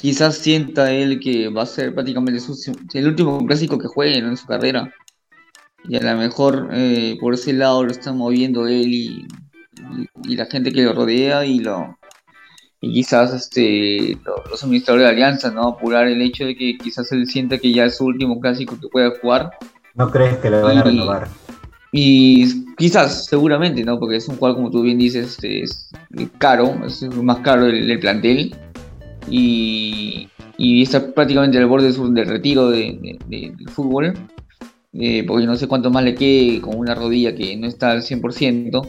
[0.00, 2.40] quizás sienta él que va a ser prácticamente
[2.94, 4.92] el último clásico que juegue en su carrera.
[5.88, 9.26] Y a lo mejor eh, por ese lado lo están moviendo él y,
[10.24, 11.98] la gente que lo rodea y lo
[12.84, 14.18] y quizás este
[14.50, 15.68] los administradores de Alianza, ¿no?
[15.68, 18.88] Apurar el hecho de que quizás él sienta que ya es su último clásico que
[18.88, 19.52] pueda jugar.
[19.94, 21.28] ¿No crees que le van a renovar?
[21.92, 24.00] Y quizás, seguramente, ¿no?
[24.00, 25.90] Porque es un jugador, como tú bien dices, este, es
[26.38, 28.52] caro, es más caro del, plantel.
[29.28, 34.12] Y, y, está prácticamente al borde del retiro de, del fútbol.
[34.94, 38.02] Eh, porque no sé cuánto más le quede con una rodilla que no está al
[38.02, 38.88] 100%.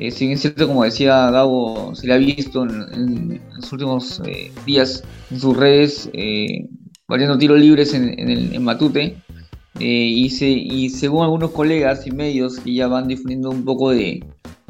[0.00, 4.50] Eh, si es cierto, como decía Gabo, se le ha visto en, los últimos eh,
[4.64, 6.66] días en sus redes eh,
[7.06, 9.16] variando tiros libres en, el, Matute.
[9.78, 14.24] Eh, y, según algunos colegas y medios que ya van difundiendo un poco de,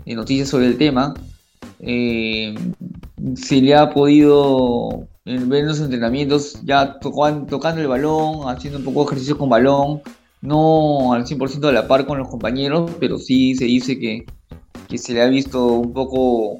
[0.07, 1.15] noticias sobre el tema,
[1.79, 2.55] eh,
[3.37, 9.01] se le ha podido ver en los entrenamientos ya tocando el balón, haciendo un poco
[9.01, 10.01] de ejercicio con balón,
[10.41, 14.25] no al 100% de la par con los compañeros, pero sí se dice que,
[14.99, 16.59] se le ha visto un poco,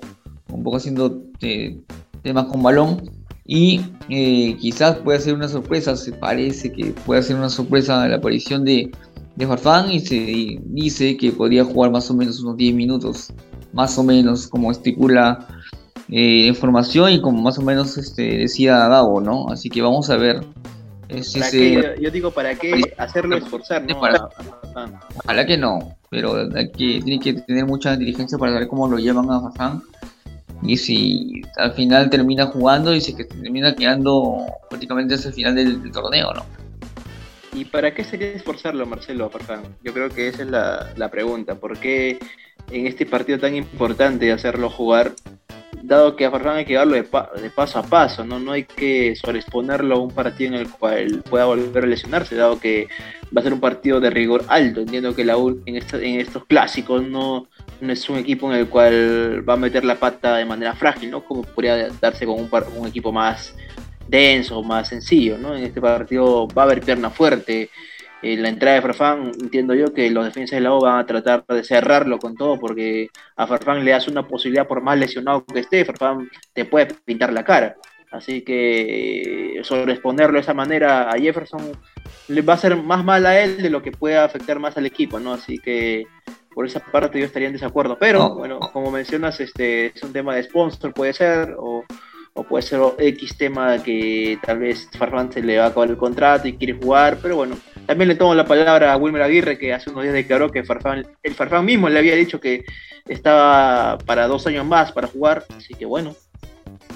[0.53, 1.81] un poco haciendo eh,
[2.23, 3.11] temas con balón
[3.45, 8.17] y eh, quizás pueda ser una sorpresa, se parece que puede ser una sorpresa la
[8.17, 8.91] aparición de,
[9.37, 13.33] de Farfán y se dice que podría jugar más o menos unos 10 minutos,
[13.73, 15.49] más o menos como estipula
[16.09, 19.49] eh, información y como más o menos este, decía Gabo, ¿no?
[19.49, 20.45] Así que vamos a ver.
[22.01, 23.85] Yo, digo, ¿para qué hacerlo esforzar?
[23.85, 24.01] ¿no?
[25.17, 29.31] ojalá que no, pero que, tiene que tener mucha inteligencia para saber cómo lo llevan
[29.31, 29.83] a Farfán
[30.63, 35.55] y si al final termina jugando y si que termina quedando prácticamente hasta el final
[35.55, 36.45] del, torneo, ¿no?
[37.53, 39.63] ¿Y para qué sería esforzarlo, Marcelo Farfán?
[39.83, 41.57] Yo creo que esa es la, la pregunta.
[41.57, 42.19] ¿Por qué
[42.71, 45.13] en este partido tan importante hacerlo jugar
[45.83, 48.39] dado que a Farfán hay que darlo de, paso a paso, ¿no?
[48.39, 52.61] no hay que sobreexponerlo a un partido en el cual pueda volver a lesionarse, dado
[52.61, 52.89] que
[53.37, 54.81] va a ser un partido de rigor alto.
[54.81, 57.49] Entiendo que la U en, en estos clásicos no,
[57.81, 61.11] no es un equipo en el cual va a meter la pata de manera frágil,
[61.11, 61.25] ¿no?
[61.25, 63.55] como podría darse con un, un equipo más
[64.07, 65.39] denso, más sencillo.
[65.39, 65.57] ¿no?
[65.57, 67.71] En este partido va a haber pierna fuerte
[68.23, 71.45] la entrada de Farfán, entiendo yo que los defensas de la O van a tratar
[71.47, 75.61] de cerrarlo con todo, porque a Farfán le hace una posibilidad, por más lesionado que
[75.61, 77.77] esté, Farfán te puede pintar la cara.
[78.11, 81.63] Así que sobreexponerlo de esa manera a Jefferson
[82.29, 84.87] le va a hacer más mal a él de lo que pueda afectar más al
[84.87, 85.33] equipo, ¿no?
[85.33, 86.07] Así que
[86.53, 87.97] por esa parte yo estaría en desacuerdo.
[87.99, 91.85] Pero, bueno, como mencionas, este es un tema de sponsor, puede ser, o
[92.35, 95.97] o puede ser X tema que tal vez Farfán se le va a acabar el
[95.97, 97.57] contrato y quiere jugar, pero bueno,
[97.87, 101.05] también le tomo la palabra a Wilmer Aguirre que hace unos días declaró que Farfán,
[101.23, 102.65] el Farfán mismo le había dicho que
[103.09, 106.15] estaba para dos años más para jugar, así que bueno,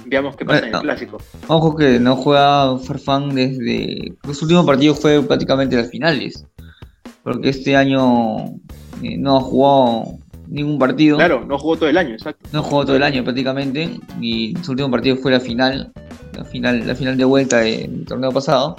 [0.07, 1.19] veamos qué pasa en el clásico.
[1.49, 6.47] Ojo que no juega Farfán desde los últimos partidos fue prácticamente las finales,
[7.23, 8.47] porque este año
[9.03, 11.17] eh, no ha jugado ningún partido.
[11.17, 12.49] Claro, no jugó todo el año, exacto.
[12.53, 15.93] No jugó todo el año prácticamente y su último partido fue la final,
[16.37, 18.77] la final, la final de vuelta del torneo pasado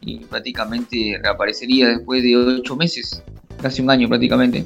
[0.00, 3.22] y prácticamente reaparecería después de ocho meses,
[3.60, 4.64] casi un año prácticamente.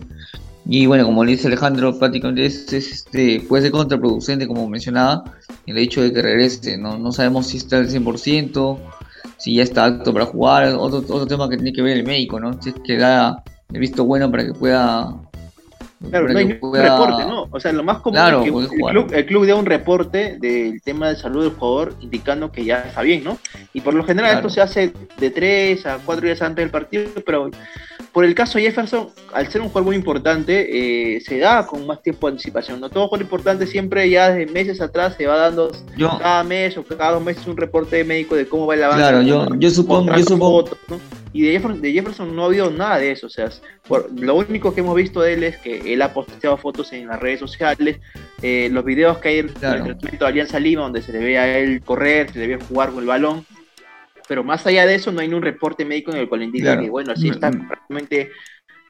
[0.70, 5.24] Y bueno, como le dice Alejandro, prácticamente es, este, puede ser contraproducente, como mencionaba,
[5.66, 6.76] el hecho de que regrese.
[6.76, 8.78] No, no sabemos si está al 100%,
[9.38, 10.74] si ya está apto para jugar.
[10.74, 12.60] Otro, otro tema que tiene que ver el médico, ¿no?
[12.60, 15.27] Si es que da el visto bueno para que pueda
[16.10, 17.48] Claro, no hay reporte, ¿no?
[17.50, 20.80] O sea, lo más común es que el club, el club, dé un reporte del
[20.82, 23.38] tema de salud del jugador indicando que ya está bien, ¿no?
[23.72, 27.10] Y por lo general esto se hace de tres a cuatro días antes del partido,
[27.26, 27.50] pero
[28.12, 31.86] por el caso de Jefferson, al ser un jugador muy importante, eh, se da con
[31.86, 32.80] más tiempo de anticipación.
[32.80, 36.84] No todo jugador importante siempre ya desde meses atrás se va dando cada mes o
[36.84, 39.00] cada dos meses un reporte médico de cómo va el avance.
[39.00, 40.64] Claro, yo, yo supongo, yo supongo,
[41.32, 43.26] y de Jefferson, de Jefferson no ha habido nada de eso.
[43.26, 43.50] O sea,
[44.16, 47.20] lo único que hemos visto de él es que él ha posteado fotos en las
[47.20, 47.98] redes sociales,
[48.42, 51.38] eh, los videos que hay en el entrenamiento de Alianza Lima, donde se le ve
[51.38, 53.46] a él correr, se le ve jugar con el balón.
[54.28, 56.90] Pero más allá de eso, no hay un reporte médico en el cual indica que,
[56.90, 58.30] bueno, así está prácticamente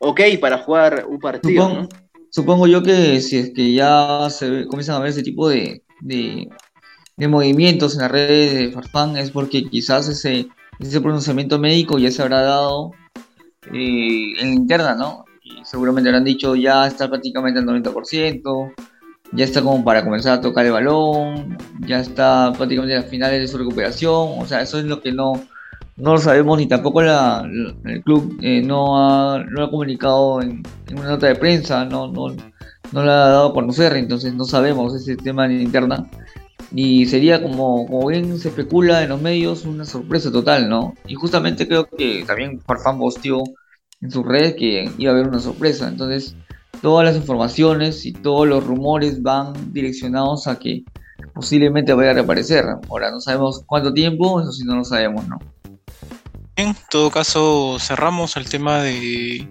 [0.01, 1.68] ok para jugar un partido.
[1.68, 1.89] Supongo,
[2.30, 6.49] supongo yo que si es que ya se comienzan a ver ese tipo de, de
[7.18, 12.12] de movimientos en las redes de Farfán es porque quizás ese, ese pronunciamiento médico ya
[12.12, 12.93] se habrá dado
[13.72, 15.24] eh, en la interna, ¿no?
[15.43, 18.72] Y seguramente habrán dicho ya está prácticamente al 90%,
[19.32, 23.40] ya está como para comenzar a tocar el balón, ya está prácticamente a las finales
[23.40, 25.42] de su recuperación, o sea, eso es lo que no,
[25.96, 27.48] no lo sabemos ni tampoco la,
[27.84, 32.10] el club eh, no, ha, no ha comunicado en, en, una nota de prensa, no,
[32.10, 32.34] no,
[32.92, 36.08] no la ha dado a conocer, entonces no sabemos ese tema en interna.
[36.70, 40.94] Y sería como, como bien se especula en los medios, una sorpresa total, ¿no?
[41.06, 43.42] Y justamente creo que también Farfán posteó
[44.00, 45.88] en su red que iba a haber una sorpresa.
[45.88, 46.36] Entonces,
[46.80, 50.84] todas las informaciones y todos los rumores van direccionados a que
[51.34, 52.64] posiblemente vaya a reaparecer.
[52.88, 55.38] Ahora, no sabemos cuánto tiempo, eso sí no lo sabemos, ¿no?
[56.56, 59.46] En todo caso, cerramos el tema de,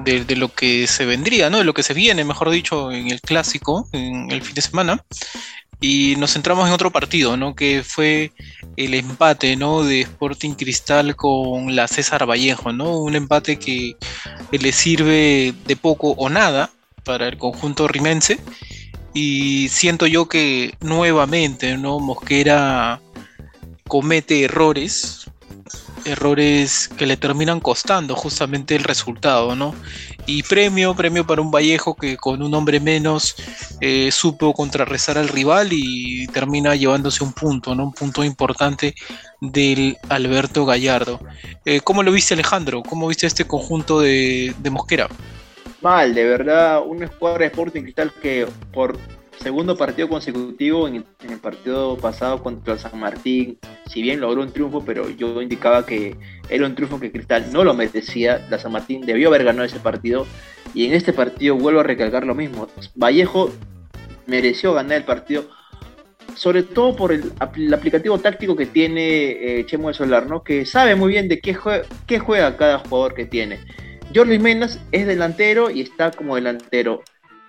[0.00, 1.58] de, de, lo que se vendría, ¿no?
[1.58, 5.04] De lo que se viene, mejor dicho, en el clásico, en el fin de semana.
[5.80, 7.54] Y nos centramos en otro partido, ¿no?
[7.54, 8.32] Que fue
[8.76, 9.82] el empate, ¿no?
[9.82, 12.98] De Sporting Cristal con la César Vallejo, ¿no?
[12.98, 13.96] Un empate que
[14.50, 16.70] le sirve de poco o nada
[17.04, 18.40] para el conjunto rimense.
[19.12, 22.00] Y siento yo que nuevamente, ¿no?
[22.00, 23.00] Mosquera
[23.86, 25.30] comete errores,
[26.04, 29.74] errores que le terminan costando justamente el resultado, ¿no?
[30.26, 33.36] Y premio, premio para un Vallejo que con un hombre menos
[33.80, 37.84] eh, supo contrarrestar al rival y termina llevándose un punto, ¿no?
[37.84, 38.94] Un punto importante
[39.40, 41.20] del Alberto Gallardo.
[41.64, 42.82] Eh, ¿Cómo lo viste Alejandro?
[42.82, 45.08] ¿Cómo viste este conjunto de, de Mosquera?
[45.82, 48.98] Mal, de verdad, una escuadra de Sporting Cristal que por
[49.40, 54.84] segundo partido consecutivo en el, partido pasado contra San Martín, si bien logró un triunfo,
[54.84, 56.16] pero yo indicaba que
[56.48, 59.80] era un triunfo que Cristal no lo merecía, la San Martín debió haber ganado ese
[59.80, 60.26] partido,
[60.72, 63.50] y en este partido vuelvo a recalcar lo mismo, Vallejo
[64.26, 65.44] mereció ganar el partido,
[66.34, 70.42] sobre todo por el, el aplicativo táctico que tiene eh, Chemo de Solar, ¿no?
[70.42, 73.60] que sabe muy bien de qué juega, qué juega cada jugador que tiene.
[74.14, 77.02] Jordi Menas es delantero y está como delantero.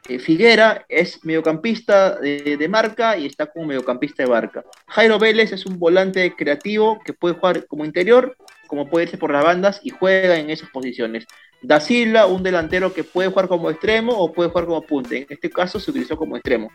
[0.07, 4.63] Eh, Figuera es mediocampista de, marca y está como mediocampista de barca.
[4.87, 8.37] Jairo Vélez es un volante creativo que puede jugar como interior,
[8.67, 11.25] como puede irse por las bandas y juega en esas posiciones.
[11.61, 15.17] Da Silva, un delantero que puede jugar como extremo o puede jugar como punte.
[15.17, 16.71] En este caso se utilizó como extremo.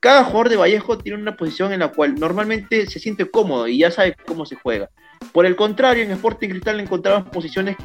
[0.00, 3.78] Cada jugador de Vallejo tiene una posición en la cual normalmente se siente cómodo y
[3.78, 4.88] ya sabe cómo se juega.
[5.32, 7.76] Por el contrario, en Sporting Cristal encontramos posiciones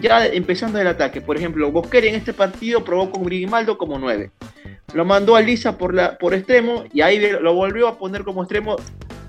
[0.00, 1.20] ya empezando el ataque.
[1.20, 4.30] Por ejemplo, Bosquera en este partido probó con Grimaldo como 9.
[4.94, 8.42] Lo mandó a Lisa por, la, por extremo y ahí lo volvió a poner como
[8.42, 8.76] extremo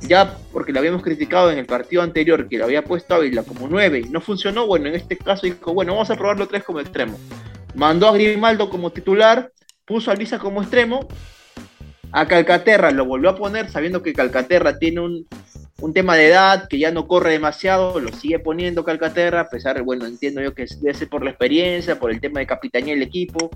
[0.01, 3.67] ya porque lo habíamos criticado en el partido anterior que lo había puesto a como
[3.69, 4.67] 9 y no funcionó.
[4.67, 7.17] Bueno, en este caso dijo, bueno, vamos a probarlo tres como extremo.
[7.75, 9.51] Mandó a Grimaldo como titular,
[9.85, 11.07] puso a Lisa como extremo.
[12.11, 15.27] A Calcaterra lo volvió a poner sabiendo que Calcaterra tiene un,
[15.79, 19.81] un tema de edad, que ya no corre demasiado, lo sigue poniendo Calcaterra, a pesar,
[19.81, 23.03] bueno, entiendo yo que debe ser por la experiencia, por el tema de capitanía del
[23.03, 23.49] equipo,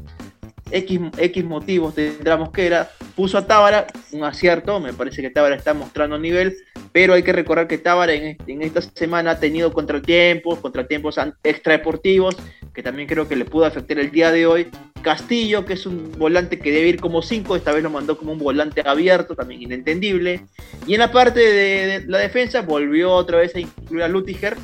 [0.71, 5.73] X, X motivos tendrá Mosquera, puso a Tábara, un acierto, me parece que Tábara está
[5.73, 6.57] mostrando nivel,
[6.91, 12.35] pero hay que recordar que Tábara en, esta semana ha tenido contratiempos, contratiempos extradeportivos,
[12.73, 14.67] que también creo que le pudo afectar el día de hoy.
[15.01, 18.33] Castillo, que es un volante que debe ir como 5, esta vez lo mandó como
[18.33, 20.41] un volante abierto, también inentendible.
[20.85, 24.57] Y en la parte de, de la defensa volvió otra vez a incluir a Lutiger,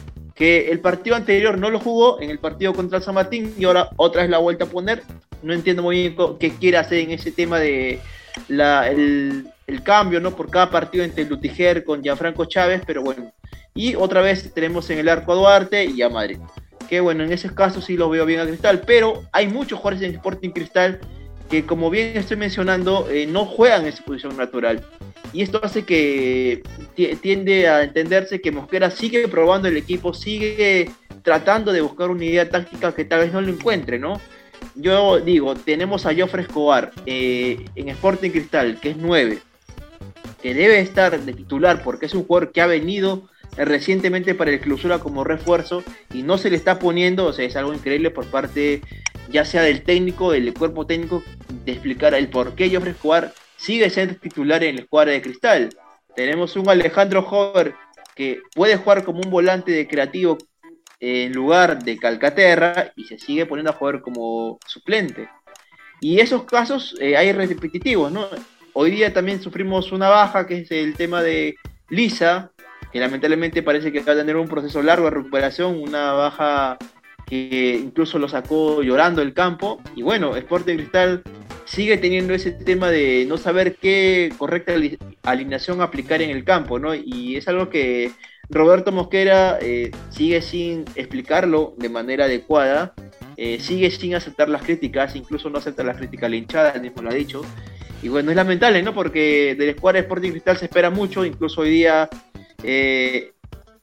[0.43, 4.21] el partido anterior no lo jugó en el partido contra San Martín y ahora otra
[4.21, 5.03] vez la vuelta a poner.
[5.41, 7.99] No entiendo muy bien qué quiere hacer en ese tema de
[8.47, 10.35] la, el, el, cambio, ¿no?
[10.35, 13.31] Por cada partido entre Lutiger con Gianfranco Chávez, pero bueno.
[13.73, 16.39] Y otra vez tenemos en el arco a Duarte y a Madrid.
[16.89, 20.07] Que bueno, en ese caso sí lo veo bien a Cristal, pero hay muchos jugadores
[20.07, 20.99] en Sporting Cristal
[21.49, 24.83] que como bien estoy mencionando, eh, no juegan en su posición natural.
[25.33, 26.61] Y esto hace que
[27.21, 30.91] tiende a entenderse que Mosquera sigue probando el equipo, sigue
[31.23, 34.21] tratando de buscar una idea táctica que tal vez no lo encuentre, ¿no?
[34.75, 39.39] Yo digo, tenemos a Joffre Escobar eh, en Sporting Cristal, que es 9,
[40.41, 43.27] que debe estar de titular porque es un jugador que ha venido
[43.57, 45.83] recientemente para el clausura como refuerzo
[46.13, 48.81] y no se le está poniendo, o sea, es algo increíble por parte
[49.29, 51.23] ya sea del técnico, del cuerpo técnico,
[51.65, 55.69] de explicar el por qué Joffre Escobar sigue siendo titular en la escuadra de Cristal.
[56.15, 57.75] Tenemos un Alejandro Hover
[58.15, 60.37] que puede jugar como un volante de creativo
[60.99, 65.29] en lugar de Calcaterra y se sigue poniendo a jugar como suplente.
[65.99, 68.27] Y esos casos eh, hay repetitivos, ¿no?
[68.73, 71.55] Hoy día también sufrimos una baja, que es el tema de
[71.89, 72.51] Lisa,
[72.91, 76.77] que lamentablemente parece que va a tener un proceso largo de recuperación, una baja
[77.25, 79.81] que incluso lo sacó llorando del campo.
[79.95, 81.23] Y bueno, Sporting Cristal
[81.65, 84.73] sigue teniendo ese tema de no saber qué correcta
[85.23, 86.93] alineación aplicar en el campo, ¿no?
[86.93, 88.11] Y es algo que
[88.49, 92.93] Roberto Mosquera eh, sigue sin explicarlo de manera adecuada,
[93.37, 97.13] eh, sigue sin aceptar las críticas, incluso no acepta las críticas linchadas, mismo lo ha
[97.13, 97.41] dicho.
[98.01, 98.93] Y bueno, es lamentable, ¿no?
[98.93, 102.09] Porque del escuadra Sporting Cristal se espera mucho, incluso hoy día
[102.63, 103.31] eh,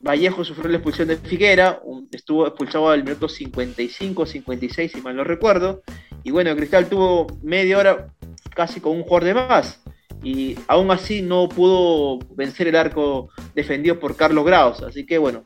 [0.01, 1.80] Vallejo sufrió la expulsión de Figuera,
[2.11, 5.82] estuvo expulsado al minuto 55, 56, si mal no recuerdo.
[6.24, 8.09] Y bueno, Cristal tuvo media hora
[8.55, 9.80] casi con un jugador de más.
[10.22, 14.82] Y aún así no pudo vencer el arco defendido por Carlos Graus.
[14.82, 15.44] Así que bueno,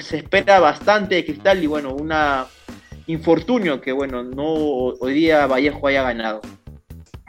[0.00, 2.46] se espera bastante de Cristal y bueno, una
[3.06, 6.40] infortunio que bueno, no hoy día Vallejo haya ganado.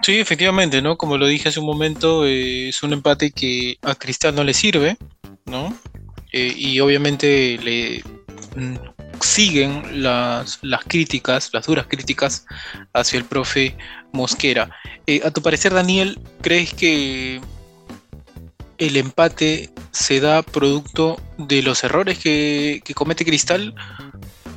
[0.02, 0.98] Sí, efectivamente, ¿no?
[0.98, 4.54] Como lo dije hace un momento, eh, es un empate que a Cristal no le
[4.54, 4.98] sirve,
[5.46, 5.74] ¿no?
[6.32, 8.04] Eh, y obviamente le
[8.56, 8.76] mm,
[9.22, 12.46] siguen las, las, críticas, las duras críticas
[12.94, 13.76] hacia el profe
[14.12, 14.70] Mosquera.
[15.08, 17.42] Eh, a tu parecer, Daniel, ¿crees que
[18.78, 23.74] el empate se da producto de los errores que, que comete Cristal?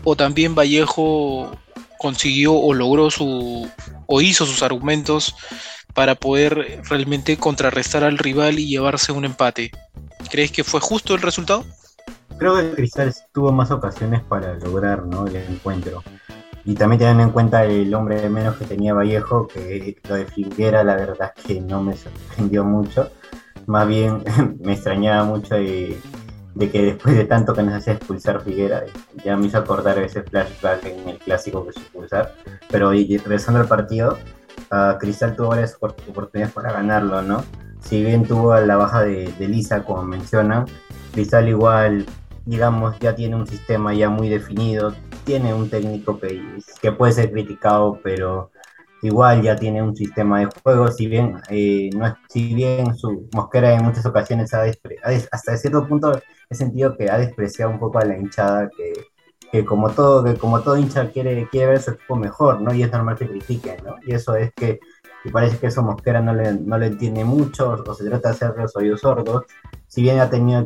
[0.05, 1.57] ¿O también Vallejo
[1.99, 3.71] consiguió o logró su
[4.07, 5.35] o hizo sus argumentos
[5.95, 9.71] para poder realmente contrarrestar al rival y llevarse un empate?
[10.31, 11.65] ¿Crees que fue justo el resultado?
[12.39, 15.27] Creo que Cristal tuvo más ocasiones para lograr ¿no?
[15.27, 16.03] el encuentro.
[16.65, 20.27] Y también teniendo en cuenta el hombre de menos que tenía Vallejo, que lo de
[20.27, 23.11] Figuera la verdad es que no me sorprendió mucho.
[23.67, 24.23] Más bien
[24.61, 25.99] me extrañaba mucho de,
[26.59, 28.85] que después de tanto que nos hacía expulsar Figuera,
[29.25, 32.35] ya me hizo acordar ese flashback en el clásico que se expulsar.
[32.71, 34.19] Pero y, regresando al partido,
[34.99, 37.45] Cristal tuvo varias oportunidades para ganarlo, ¿no?
[37.81, 40.67] Si bien tuvo la baja de, de Lisa, como mencionan,
[41.13, 42.07] Cristal igual,
[42.47, 44.95] digamos, ya tiene un sistema ya muy definido,
[45.25, 46.43] tiene un técnico que,
[46.81, 48.51] que puede ser criticado, pero
[49.03, 53.75] igual ya tiene un sistema de juego, si bien, eh, no si bien su Mosquera
[53.75, 54.65] en muchas ocasiones ha,
[55.33, 58.93] hasta cierto punto he sentido que ha despreciado un poco a la hinchada, que,
[59.53, 62.73] que como todo, que como todo hincha quiere, quiere ver su equipo mejor, ¿no?
[62.73, 63.97] Y es normal que critiquen, ¿no?
[64.03, 64.81] Y eso es que
[65.31, 68.55] parece que eso Mosquera no le, no le entiende mucho o se trata de hacer
[68.57, 69.45] los oídos sordos.
[69.87, 70.65] Si bien ha tenido,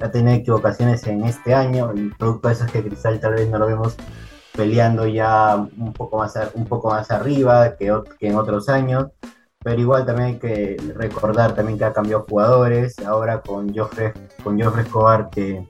[0.00, 3.48] ha tenido equivocaciones en este año, y producto de eso es que Cristal tal vez
[3.48, 3.94] no lo vemos
[4.56, 9.08] peleando ya un poco más, un poco más arriba que, que en otros años,
[9.62, 14.12] pero igual también hay que recordar también que ha cambiado jugadores, ahora con Joffre,
[14.42, 15.66] con Escobar que,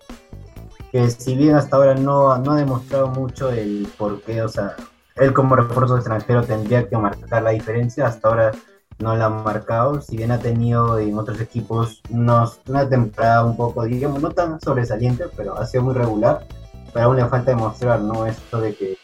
[0.95, 4.77] que si bien hasta ahora no, no ha demostrado mucho el por qué, o sea,
[5.17, 8.53] él como refuerzo extranjero tendría que marcar la diferencia, hasta ahora
[9.01, 13.57] no la ha marcado, si bien ha tenido en otros equipos unos, una temporada un
[13.57, 16.47] poco, digamos, no tan sobresaliente, pero ha sido muy regular,
[16.93, 18.25] pero aún le falta demostrar, ¿no?
[18.27, 18.97] Esto de que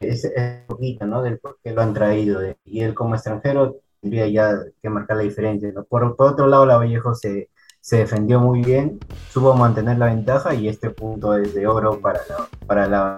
[0.00, 0.30] es,
[0.66, 1.22] poquito, ¿no?
[1.22, 5.22] Del por qué lo han traído, y él como extranjero tendría ya que marcar la
[5.22, 7.48] diferencia, Por, otro lado, la Vallejo se,
[7.86, 8.98] se defendió muy bien,
[9.32, 13.16] supo mantener la ventaja y este punto es de oro para la, para la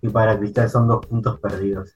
[0.00, 1.90] y para Cristal son dos puntos perdidos.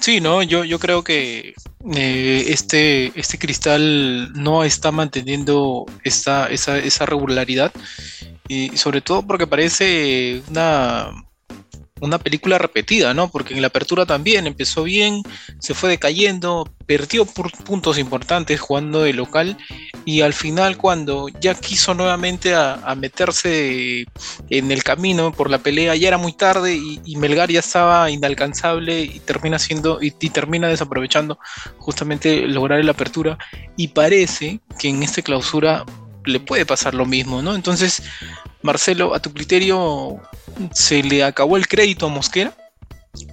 [0.00, 1.52] Sí, no, yo, yo creo que
[1.94, 7.70] eh, este, este Cristal no está manteniendo esta, esa, esa regularidad
[8.48, 11.10] y sobre todo porque parece una,
[12.04, 13.30] una película repetida, ¿no?
[13.30, 15.22] Porque en la apertura también empezó bien,
[15.58, 19.56] se fue decayendo, perdió puntos importantes jugando de local
[20.04, 24.06] y al final cuando ya quiso nuevamente a, meterse
[24.50, 29.00] en el camino por la pelea ya era muy tarde y, Melgar ya estaba inalcanzable
[29.00, 31.38] y termina siendo y, termina desaprovechando
[31.78, 33.38] justamente lograr la apertura
[33.76, 35.84] y parece que en esta clausura
[36.24, 37.54] le puede pasar lo mismo, ¿no?
[37.54, 38.02] Entonces,
[38.64, 40.20] Marcelo, a tu criterio,
[40.72, 42.54] ¿se le acabó el crédito a Mosquera?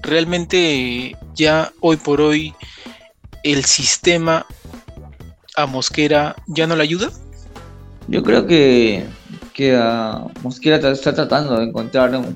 [0.04, 2.54] ¿Realmente ya hoy por hoy
[3.42, 4.46] el sistema
[5.56, 7.12] a Mosquera ya no le ayuda?
[8.10, 9.06] Yo creo que,
[9.54, 12.36] que a Mosquera está tratando de encontrar un,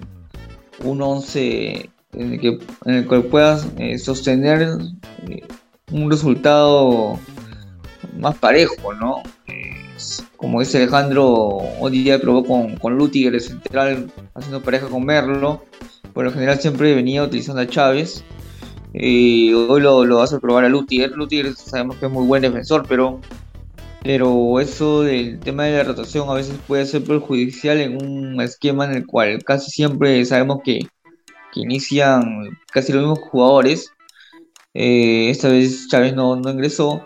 [0.86, 4.78] un once en el, que, en el cual puedas eh, sostener
[5.28, 5.44] eh,
[5.92, 7.20] un resultado
[8.18, 9.22] más parejo, ¿no?
[10.38, 11.28] Como dice Alejandro,
[11.80, 15.64] hoy día probó con, con Lutiger, el central, haciendo pareja con Merlo.
[16.14, 18.24] Por lo general siempre venía utilizando a Chávez.
[18.94, 21.12] Y hoy lo, lo a probar a Lutiger.
[21.12, 23.20] Lutiger sabemos que es muy buen defensor, pero,
[24.04, 28.86] pero eso del tema de la rotación a veces puede ser perjudicial en un esquema
[28.86, 30.80] en el cual casi siempre sabemos que,
[31.54, 33.92] que inician casi los mismos jugadores.
[34.74, 37.02] Eh, esta vez Chávez no, no ingresó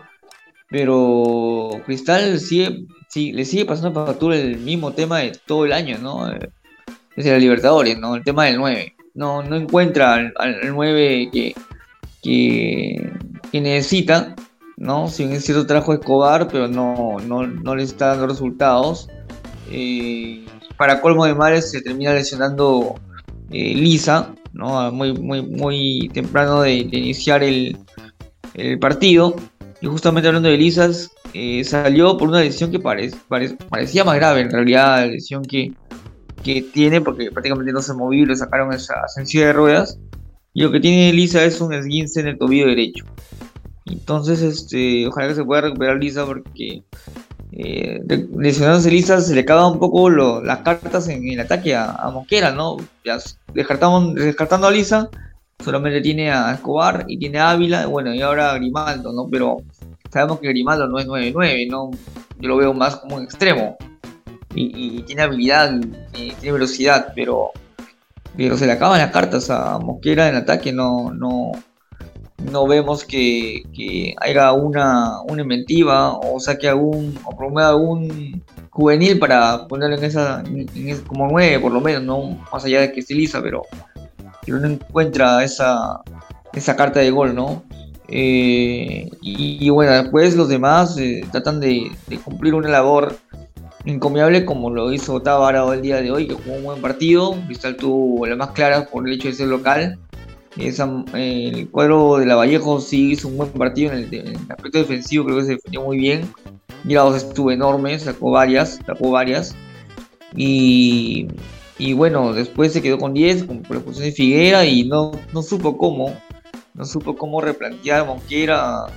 [0.69, 5.97] pero Cristal sigue, sí, le sigue pasando factura el mismo tema de todo el año,
[5.97, 6.29] ¿no?
[7.15, 8.15] Desde la Libertadores, ¿no?
[8.15, 8.95] El tema del 9.
[9.15, 11.55] No, no encuentra al, al 9 que,
[12.21, 13.11] que,
[13.53, 14.35] necesita,
[14.77, 15.07] ¿no?
[15.07, 19.09] Si bien es cierto trajo Escobar, pero no, no, no le está dando resultados.
[19.71, 20.45] Eh,
[20.77, 22.95] para colmo de males se termina lesionando
[23.51, 24.91] eh, Lisa, ¿no?
[24.91, 27.77] Muy, muy, muy temprano de, de iniciar el,
[28.53, 29.35] el, partido.
[29.81, 34.15] Y justamente hablando de Lisas, eh, salió por una lesión que pare, pare, parecía más
[34.15, 35.73] grave, en realidad la lesión que,
[36.43, 39.97] que tiene, porque prácticamente no se movió le sacaron esa sencilla de ruedas.
[40.53, 43.05] Y lo que tiene Lisa es un esguince en el tobillo derecho.
[43.85, 46.83] Entonces, este, ojalá que se pueda recuperar Lisa porque
[47.51, 48.01] eh,
[48.37, 52.11] lesionándose Lisa se le acaban un poco lo, las cartas en el ataque a, a
[52.11, 52.77] Mosquera, ¿no?
[53.05, 53.17] Ya
[53.53, 55.09] descartamos, descartando a Lisa,
[55.63, 59.27] solamente tiene a Escobar y tiene a Ávila, bueno, y ahora Grimaldo, ¿no?
[59.29, 59.57] Pero
[60.11, 61.91] sabemos que Grimaldo no es 9-9, ¿no?
[62.39, 63.77] Yo lo veo más como un extremo.
[64.55, 65.71] Y, tiene habilidad
[66.13, 67.51] y, tiene velocidad, pero
[68.35, 71.51] pero se le acaban las cartas a Mosquera en ataque, no, no,
[72.37, 79.19] no vemos que, que haya una, una inventiva o saque algún, o promueva algún juvenil
[79.19, 83.01] para ponerlo en esa, en como nueve por lo menos, no más allá de que
[83.01, 83.63] estiliza, pero,
[84.49, 86.01] pero no encuentra esa,
[86.53, 87.63] esa carta de gol, ¿no?
[88.07, 91.91] Eh, y, bueno, después los demás eh, tratan de,
[92.23, 93.15] cumplir una labor
[93.85, 97.35] encomiable como lo hizo Tábara el día de hoy, que jugó un buen partido.
[97.45, 99.99] Cristal tuvo la más clara por el hecho de ser local.
[100.57, 104.27] Esa, eh, el cuadro de la Vallejo sí hizo un buen partido en el, en
[104.29, 106.27] el, aspecto defensivo, creo que se defendió muy bien.
[106.83, 109.55] Mirados estuvo enorme, sacó varias, sacó varias.
[110.35, 111.27] Y,
[111.79, 115.77] y bueno, después se quedó con 10, con posición de Figuera y no, no supo
[115.77, 116.13] cómo,
[116.73, 118.87] no supo cómo replantear Monquera,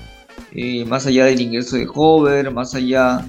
[0.51, 3.25] eh, más allá del ingreso de Hover, más allá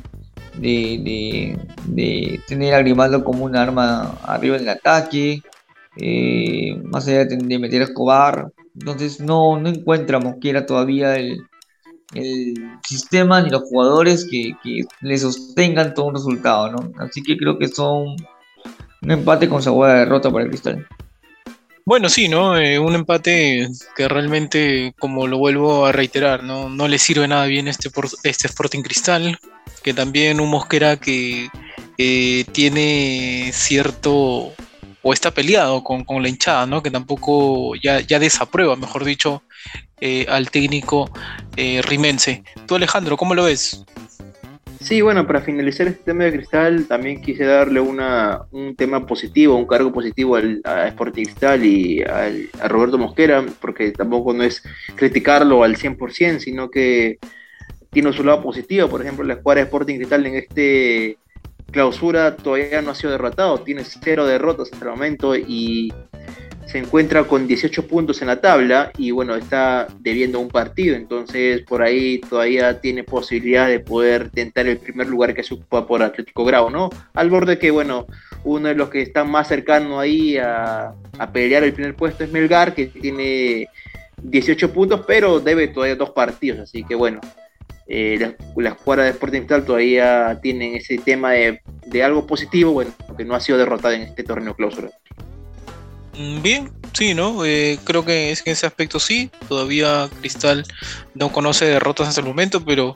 [0.58, 5.43] de, de, tener a Grimaldo como un arma arriba en el ataque,
[5.97, 8.51] eh, más allá de, de, meter a Escobar.
[8.74, 11.43] Entonces no, no encuentra Mosquera todavía el,
[12.16, 12.56] el
[12.88, 16.91] sistema ni los jugadores que, que, le sostengan todo un resultado, ¿no?
[16.97, 18.16] Así que creo que son
[19.04, 20.88] un empate con sabor de derrota para el Cristal.
[21.86, 22.58] Bueno, sí, ¿no?
[22.58, 27.45] Eh, un empate que realmente, como lo vuelvo a reiterar, no, no le sirve nada
[27.45, 27.89] bien este,
[28.24, 29.38] este Sporting Cristal,
[29.84, 31.49] que también un Mosquera que
[31.97, 34.54] eh, tiene cierto
[35.06, 36.82] o está peleado con, con, la hinchada, ¿no?
[36.82, 39.43] Que tampoco ya, ya desaprueba, mejor dicho,
[39.99, 41.12] eh, al técnico
[41.58, 42.43] rimense.
[42.66, 43.84] Tú Alejandro, ¿cómo lo ves?
[44.84, 49.56] Sí, bueno, para finalizar este tema de Cristal, también quise darle una, un tema positivo,
[49.56, 54.44] un cargo positivo al, a Sporting Cristal y al, a Roberto Mosquera, porque tampoco no
[54.44, 54.62] es
[54.96, 57.18] criticarlo al 100%, sino que
[57.92, 58.90] tiene su lado positivo.
[58.90, 61.18] Por ejemplo, la escuadra de Sporting Cristal en este
[61.72, 65.94] clausura todavía no ha sido derrotado, tiene cero derrotas hasta el momento y
[66.66, 71.61] se encuentra con 18 puntos en la tabla y bueno, está debiendo un partido, entonces
[71.61, 76.01] por ahí todavía tiene posibilidad de poder tentar el primer lugar que se ocupa por
[76.01, 76.89] Atlético Grau, ¿no?
[77.14, 78.07] Al borde que bueno,
[78.43, 80.93] uno de los que está más cercano ahí a,
[81.32, 83.68] pelear el primer puesto es Melgar, que tiene
[84.22, 87.20] 18 puntos, pero debe todavía dos partidos, así que bueno,
[87.88, 92.91] eh, las jugadoras de Sporting Cristal todavía tienen ese tema de, de, algo positivo, bueno,
[93.18, 94.89] que no ha sido derrotada en este torneo clausura.
[96.18, 97.43] Mm, bien, sí, ¿no?
[97.43, 100.64] Eh, creo que es que en ese aspecto sí, todavía Cristal
[101.16, 102.95] no conoce derrotas hasta el momento, pero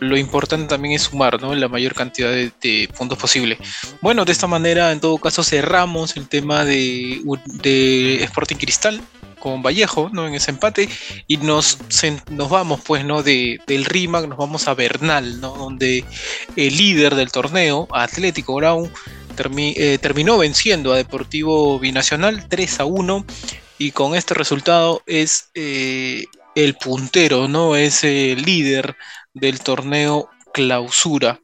[0.00, 1.54] lo importante también es sumar, ¿no?
[1.54, 3.58] La mayor cantidad de, puntos posible.
[4.00, 7.22] Bueno, de esta manera, en todo caso, cerramos el tema de,
[7.62, 9.00] de Sporting Cristal
[9.38, 10.26] con Vallejo, ¿no?
[10.26, 10.88] En ese empate
[11.26, 11.78] y nos,
[12.30, 13.22] nos vamos, pues, ¿no?
[13.22, 15.54] De, del RIMAC nos vamos a Bernal, ¿no?
[15.56, 16.04] Donde
[16.56, 18.90] el líder del torneo, Atlético Grau,
[19.40, 23.24] eh, terminó venciendo a Deportivo Binacional 3 a 1
[23.78, 26.24] y con este resultado es eh,
[26.54, 27.76] el puntero, ¿no?
[27.76, 28.96] Es el líder
[29.34, 31.40] del torneo clausura.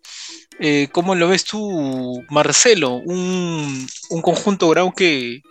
[0.59, 2.95] Eh, ¿Cómo lo ves tú, Marcelo?
[2.95, 5.42] Un, un conjunto Grau que,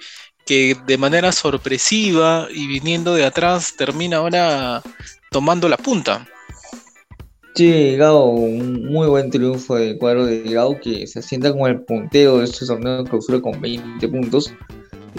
[0.46, 4.82] que de manera sorpresiva y viniendo de atrás termina ahora
[5.32, 6.28] tomando la punta.
[7.56, 11.82] Sí, Gao, un muy buen triunfo del cuadro de Gao que se asienta como el
[11.82, 14.52] puntero de este torneo de clausura con 20 puntos.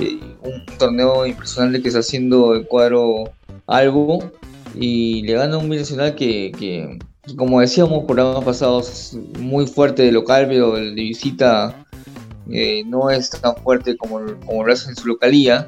[0.00, 3.30] Eh, un torneo impresionante que está haciendo el cuadro
[3.68, 4.32] Albo
[4.74, 6.98] y le gana un binacional que, que,
[7.36, 11.86] como decíamos por años pasados, muy fuerte de local, pero el de visita
[12.50, 15.66] eh, no es tan fuerte como, como lo hace en su localía.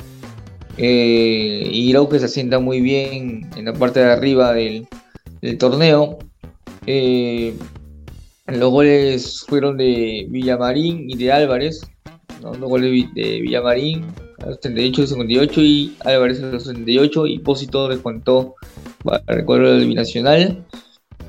[0.79, 4.89] Eh, y Grau que se asienta muy bien en la parte de arriba del
[5.59, 6.19] torneo.
[6.87, 7.55] Eh,
[8.47, 11.83] los goles fueron de Villamarín y de Álvarez.
[12.41, 14.05] dos goles de Villamarín
[14.43, 18.55] a los 38 y 58 y Álvarez a los 78 y Pósito descontó
[19.03, 20.65] para el cuadro del binacional.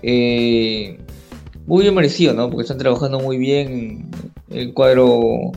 [0.03, 0.97] Eh,
[1.65, 2.49] muy bien merecido, ¿no?
[2.49, 4.09] Porque están trabajando muy bien
[4.49, 5.51] el cuadro,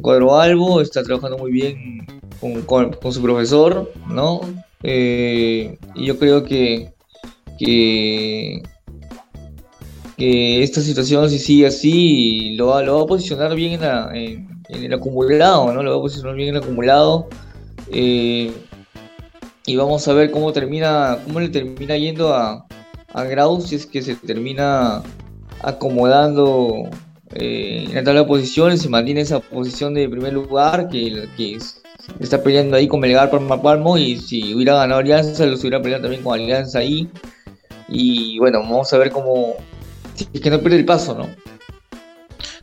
[0.00, 2.06] cuadro Albo, está trabajando muy bien
[2.66, 4.40] con, su profesor, ¿no?
[4.82, 6.92] Eh, y yo creo que,
[7.58, 8.62] que,
[10.20, 15.72] esta situación, si sigue así, lo va, lo va a posicionar bien en, el acumulado,
[15.72, 15.82] ¿no?
[15.82, 17.28] Lo va a posicionar bien en el acumulado.
[17.92, 18.52] Eh,
[19.66, 22.66] y vamos a ver cómo termina, cómo le termina yendo a,
[23.12, 25.02] a Grau si es que se termina
[25.62, 26.88] acomodando
[27.34, 31.58] eh, en la tabla de posiciones, se mantiene esa posición de primer lugar que, que
[32.18, 36.06] está peleando ahí con Melgar por Palmo y si hubiera ganado Alianza, lo estuviera peleando
[36.06, 37.08] también con Alianza ahí.
[37.88, 39.56] Y bueno, vamos a ver cómo.
[40.20, 41.28] Si es que no pierde el paso, ¿no?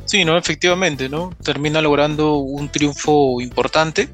[0.06, 1.32] Sí, no, efectivamente, ¿no?
[1.44, 4.10] Termina logrando un triunfo importante.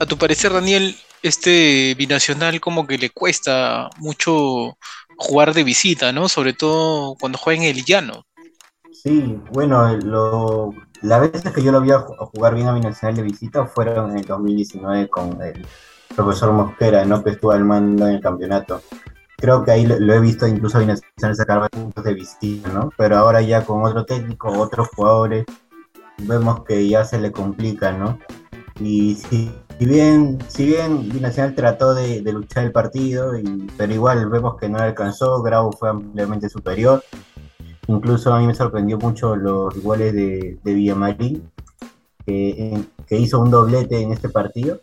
[0.00, 4.76] A tu parecer, Daniel, este binacional como que le cuesta mucho
[5.16, 6.28] jugar de visita, ¿no?
[6.28, 8.26] Sobre todo cuando juega en el llano.
[8.92, 13.22] Sí, bueno, lo, las veces que yo lo vi a jugar bien a Binacional de
[13.22, 15.64] visita fueron en el 2019 con el
[16.14, 17.22] profesor Mosquera, ¿no?
[17.22, 18.82] Que estuvo al mando en el campeonato.
[19.42, 22.90] Creo que ahí lo, he visto incluso a Binacional sacar puntos de visita, ¿no?
[22.96, 25.44] Pero ahora ya con otro técnico, otros jugadores,
[26.18, 28.20] vemos que ya se le complica, ¿no?
[28.78, 33.32] Y si bien, si bien Binacional trató de, luchar el partido,
[33.76, 37.02] pero igual vemos que no alcanzó, Grau fue ampliamente superior.
[37.88, 41.50] Incluso a mí me sorprendió mucho los goles de, Villamarín,
[42.24, 44.80] que, hizo un doblete en este partido.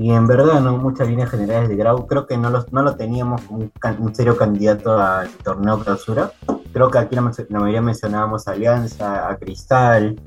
[0.00, 2.06] Y en verdad, no muchas líneas generales de Grau.
[2.06, 3.68] Creo que no, no lo teníamos como
[3.98, 6.30] un, serio candidato al torneo clausura.
[6.72, 10.20] Creo que aquí la, mayoría mencionábamos a Alianza, a Cristal,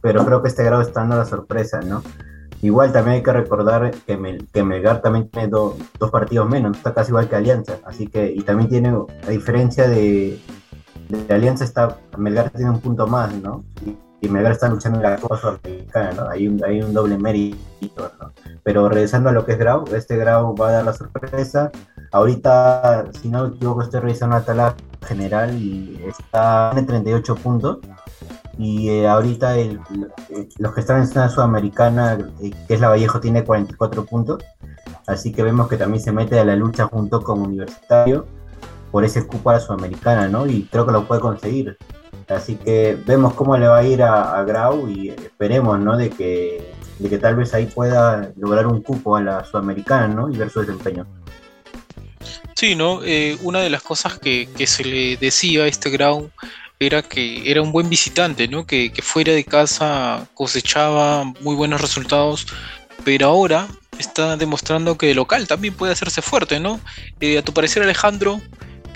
[0.00, 2.02] pero creo que este Grau está dando la sorpresa, ¿no?
[2.62, 5.76] Igual también hay que recordar que, que Melgar también tiene dos
[6.10, 10.40] partidos menos, está casi igual que Alianza, así que, y también tiene, a diferencia de,
[11.08, 13.62] de Alianza, está, Melgar tiene un punto más, ¿no?
[14.26, 16.28] Melgar está luchando en la Copa Sudamericana, ¿no?
[16.28, 18.32] Hay un, hay un doble mérito, ¿no?
[18.64, 21.70] Pero regresando a lo que es Grau, este Grau va a dar la sorpresa.
[22.10, 24.74] Ahorita, si no me equivoco, estoy revisando la tabla
[25.06, 27.78] general y está en 38 puntos
[28.58, 29.80] y eh, ahorita el,
[30.58, 34.44] los que están en zona sudamericana, eh, que es la Vallejo, tiene 44 puntos.
[35.06, 38.26] Así que vemos que también se mete a la lucha junto con Universitario
[38.90, 40.46] por ese cupo a la sudamericana, ¿no?
[40.46, 41.78] Y creo que lo puede conseguir.
[42.28, 45.96] Así que vemos cómo le va a ir a, Grau y esperemos, ¿no?
[45.96, 50.30] De que, de que tal vez ahí pueda lograr un cupo a la sudamericana, ¿no?
[50.30, 51.06] Y ver su desempeño.
[52.54, 53.02] Sí, ¿no?
[53.04, 56.30] Eh, una de las cosas que, que, se le decía a este Grau
[56.80, 58.66] era que era un buen visitante, ¿no?
[58.66, 62.46] Que, fuera de casa cosechaba muy buenos resultados,
[63.04, 63.68] pero ahora
[63.98, 66.80] está demostrando que local también puede hacerse fuerte, ¿no?
[67.20, 68.40] Eh, a tu parecer, Alejandro,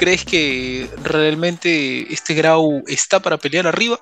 [0.02, 4.00] ¿crees que realmente este Grau está para pelear arriba?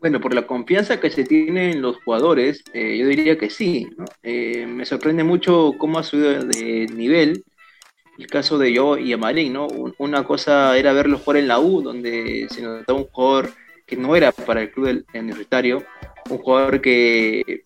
[0.00, 3.86] Bueno, por la confianza que se tiene en los jugadores, eh, yo diría que sí.
[4.24, 7.44] Eh, me sorprende mucho cómo ha subido de nivel
[8.18, 9.68] el caso de yo y Amarín, ¿no?
[9.98, 13.50] Una cosa era verlo jugar en la U, donde se notaba un jugador
[13.86, 15.84] que no era para el club universitario,
[16.30, 17.62] un jugador que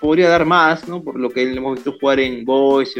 [0.00, 1.00] podría dar más, ¿no?
[1.00, 2.96] Por lo que hemos visto jugar en Boys,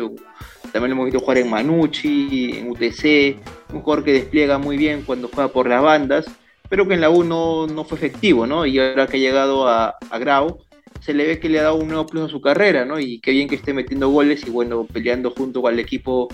[0.73, 3.37] también lo hemos visto jugar en Manucci, en UTC,
[3.73, 6.27] un jugador que despliega muy bien cuando juega por las bandas,
[6.68, 8.64] pero que en la U no, fue efectivo, ¿no?
[8.64, 10.59] Y ahora que ha llegado a, a Grau,
[11.01, 12.99] se le ve que le ha dado un nuevo plus a su carrera, ¿no?
[12.99, 16.29] Y qué bien que esté metiendo goles y bueno, peleando junto el equipo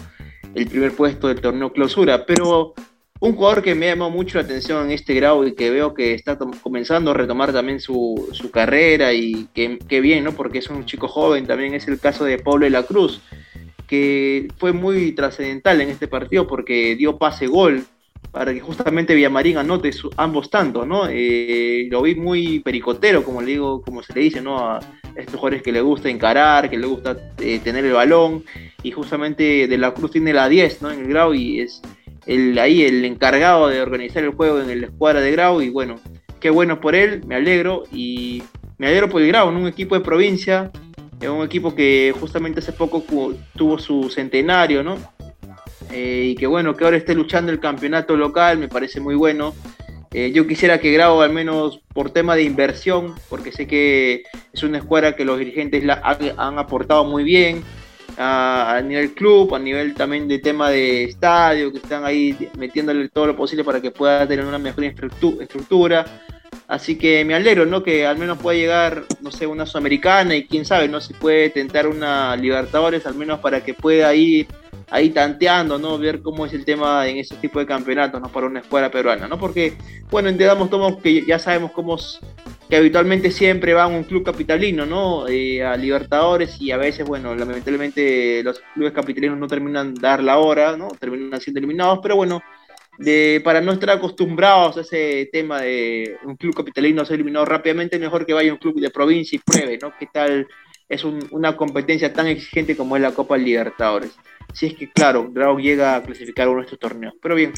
[0.54, 2.74] el primer puesto del torneo clausura, pero
[3.20, 6.14] un jugador que me llamó mucho la atención en este grado y que veo que
[6.14, 10.32] está comenzando a retomar también su, carrera y que, bien, ¿no?
[10.32, 13.20] Porque es un chico joven, también es el caso de Pablo de la Cruz,
[13.88, 17.84] que fue muy trascendental en este partido porque dio pase gol
[18.30, 21.08] para que justamente Villamarín anote ambos tantos, ¿no?
[21.08, 24.58] Eh, lo vi muy pericotero, como le digo, como se le dice, ¿no?
[24.58, 24.80] A
[25.16, 28.44] estos jugadores que le gusta encarar, que le gusta eh, tener el balón,
[28.82, 30.90] y justamente De la Cruz tiene la 10, ¿no?
[30.90, 31.80] En el Grau, y es
[32.26, 35.96] el, ahí el encargado de organizar el juego en el escuadra de Grau, y bueno,
[36.38, 38.42] qué bueno por él, me alegro, y
[38.76, 40.70] me alegro por el Grau, en un equipo de provincia,
[41.26, 43.02] un equipo que justamente hace poco
[43.56, 44.96] tuvo su centenario, ¿no?
[45.90, 49.54] Eh, y que bueno, que ahora esté luchando el campeonato local, me parece muy bueno.
[50.12, 54.62] Eh, yo quisiera que Grau, al menos por tema de inversión, porque sé que es
[54.62, 56.00] una escuadra que los dirigentes la
[56.36, 57.62] han, aportado muy bien
[58.16, 63.26] a, nivel club, a nivel también de tema de estadio, que están ahí metiéndole todo
[63.26, 66.04] lo posible para que pueda tener una mejor estructura.
[66.68, 67.82] Así que me alegro, ¿no?
[67.82, 71.00] Que al menos pueda llegar, no sé, una Sudamericana y quién sabe, ¿no?
[71.00, 74.46] Si puede tentar una Libertadores, al menos para que pueda ir
[74.90, 75.96] ahí tanteando, ¿no?
[75.96, 78.28] Ver cómo es el tema en ese tipo de campeonatos, ¿no?
[78.28, 79.38] Para una escuela peruana, ¿no?
[79.38, 79.78] Porque,
[80.10, 81.96] bueno, entendamos todos que ya sabemos cómo
[82.68, 85.26] que habitualmente siempre van un club capitalino, ¿no?
[85.26, 90.22] Eh, a Libertadores y a veces, bueno, lamentablemente los clubes capitalinos no terminan de dar
[90.22, 90.88] la hora, ¿no?
[90.88, 92.42] Terminan siendo eliminados, pero bueno,
[92.98, 97.98] de, para no estar acostumbrados a ese tema de un club capitalino ser eliminado rápidamente,
[97.98, 99.92] mejor que vaya un club de provincia y pruebe, ¿no?
[99.98, 100.48] ¿Qué tal
[100.88, 104.10] es una competencia tan exigente como es la Copa Libertadores?
[104.52, 107.14] Si es que, claro, Grau llega a clasificar uno de estos torneos.
[107.22, 107.52] Pero bien,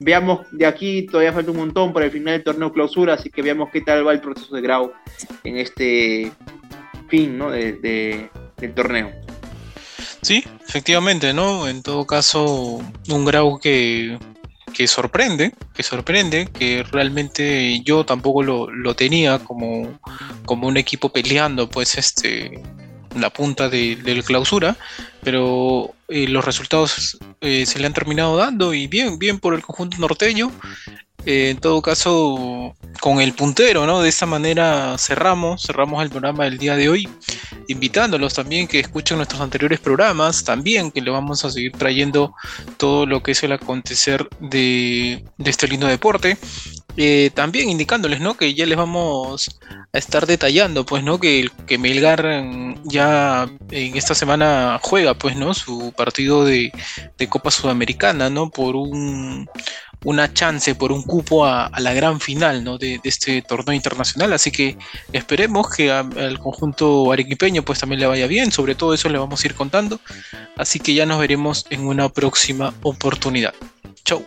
[0.00, 3.42] veamos de aquí, todavía falta un montón para el final del torneo clausura, así que
[3.42, 4.92] veamos qué tal va el proceso de Grau
[5.44, 6.32] en este
[7.08, 7.50] fin ¿no?
[7.50, 9.12] de, del torneo.
[10.22, 11.68] Sí, efectivamente, ¿no?
[11.68, 14.18] En todo caso, un Grau que
[14.72, 19.98] que sorprende, que sorprende, que realmente yo tampoco lo, tenía como,
[20.44, 22.62] como un equipo peleando, pues, este,
[23.14, 24.76] la punta de, del clausura,
[25.22, 29.62] pero eh, los resultados eh, se le han terminado dando y bien, bien por el
[29.62, 30.50] conjunto norteño.
[31.24, 34.00] Eh, en todo caso, con el puntero, ¿no?
[34.00, 37.08] De esa manera cerramos, cerramos el programa del día de hoy,
[37.66, 42.34] invitándolos también que escuchen nuestros anteriores programas, también que le vamos a seguir trayendo
[42.76, 46.38] todo lo que es el acontecer de, este lindo deporte.
[47.00, 48.36] Eh, también indicándoles, ¿no?
[48.36, 49.60] Que ya les vamos
[49.92, 51.20] a estar detallando, pues, ¿no?
[51.20, 55.54] Que, que Melgar mm, ya en esta semana juega, pues, ¿no?
[55.54, 56.72] Su partido de,
[57.16, 58.50] de Copa Sudamericana, ¿no?
[58.50, 59.48] Por un
[60.04, 62.78] una chance por un cupo a, la gran final ¿no?
[62.78, 64.32] de, este torneo internacional.
[64.32, 64.76] Así que
[65.12, 68.52] esperemos que al conjunto arequipeño pues también le vaya bien.
[68.52, 70.00] Sobre todo eso le vamos a ir contando.
[70.56, 73.54] Así que ya nos veremos en una próxima oportunidad.
[74.04, 74.24] Chau.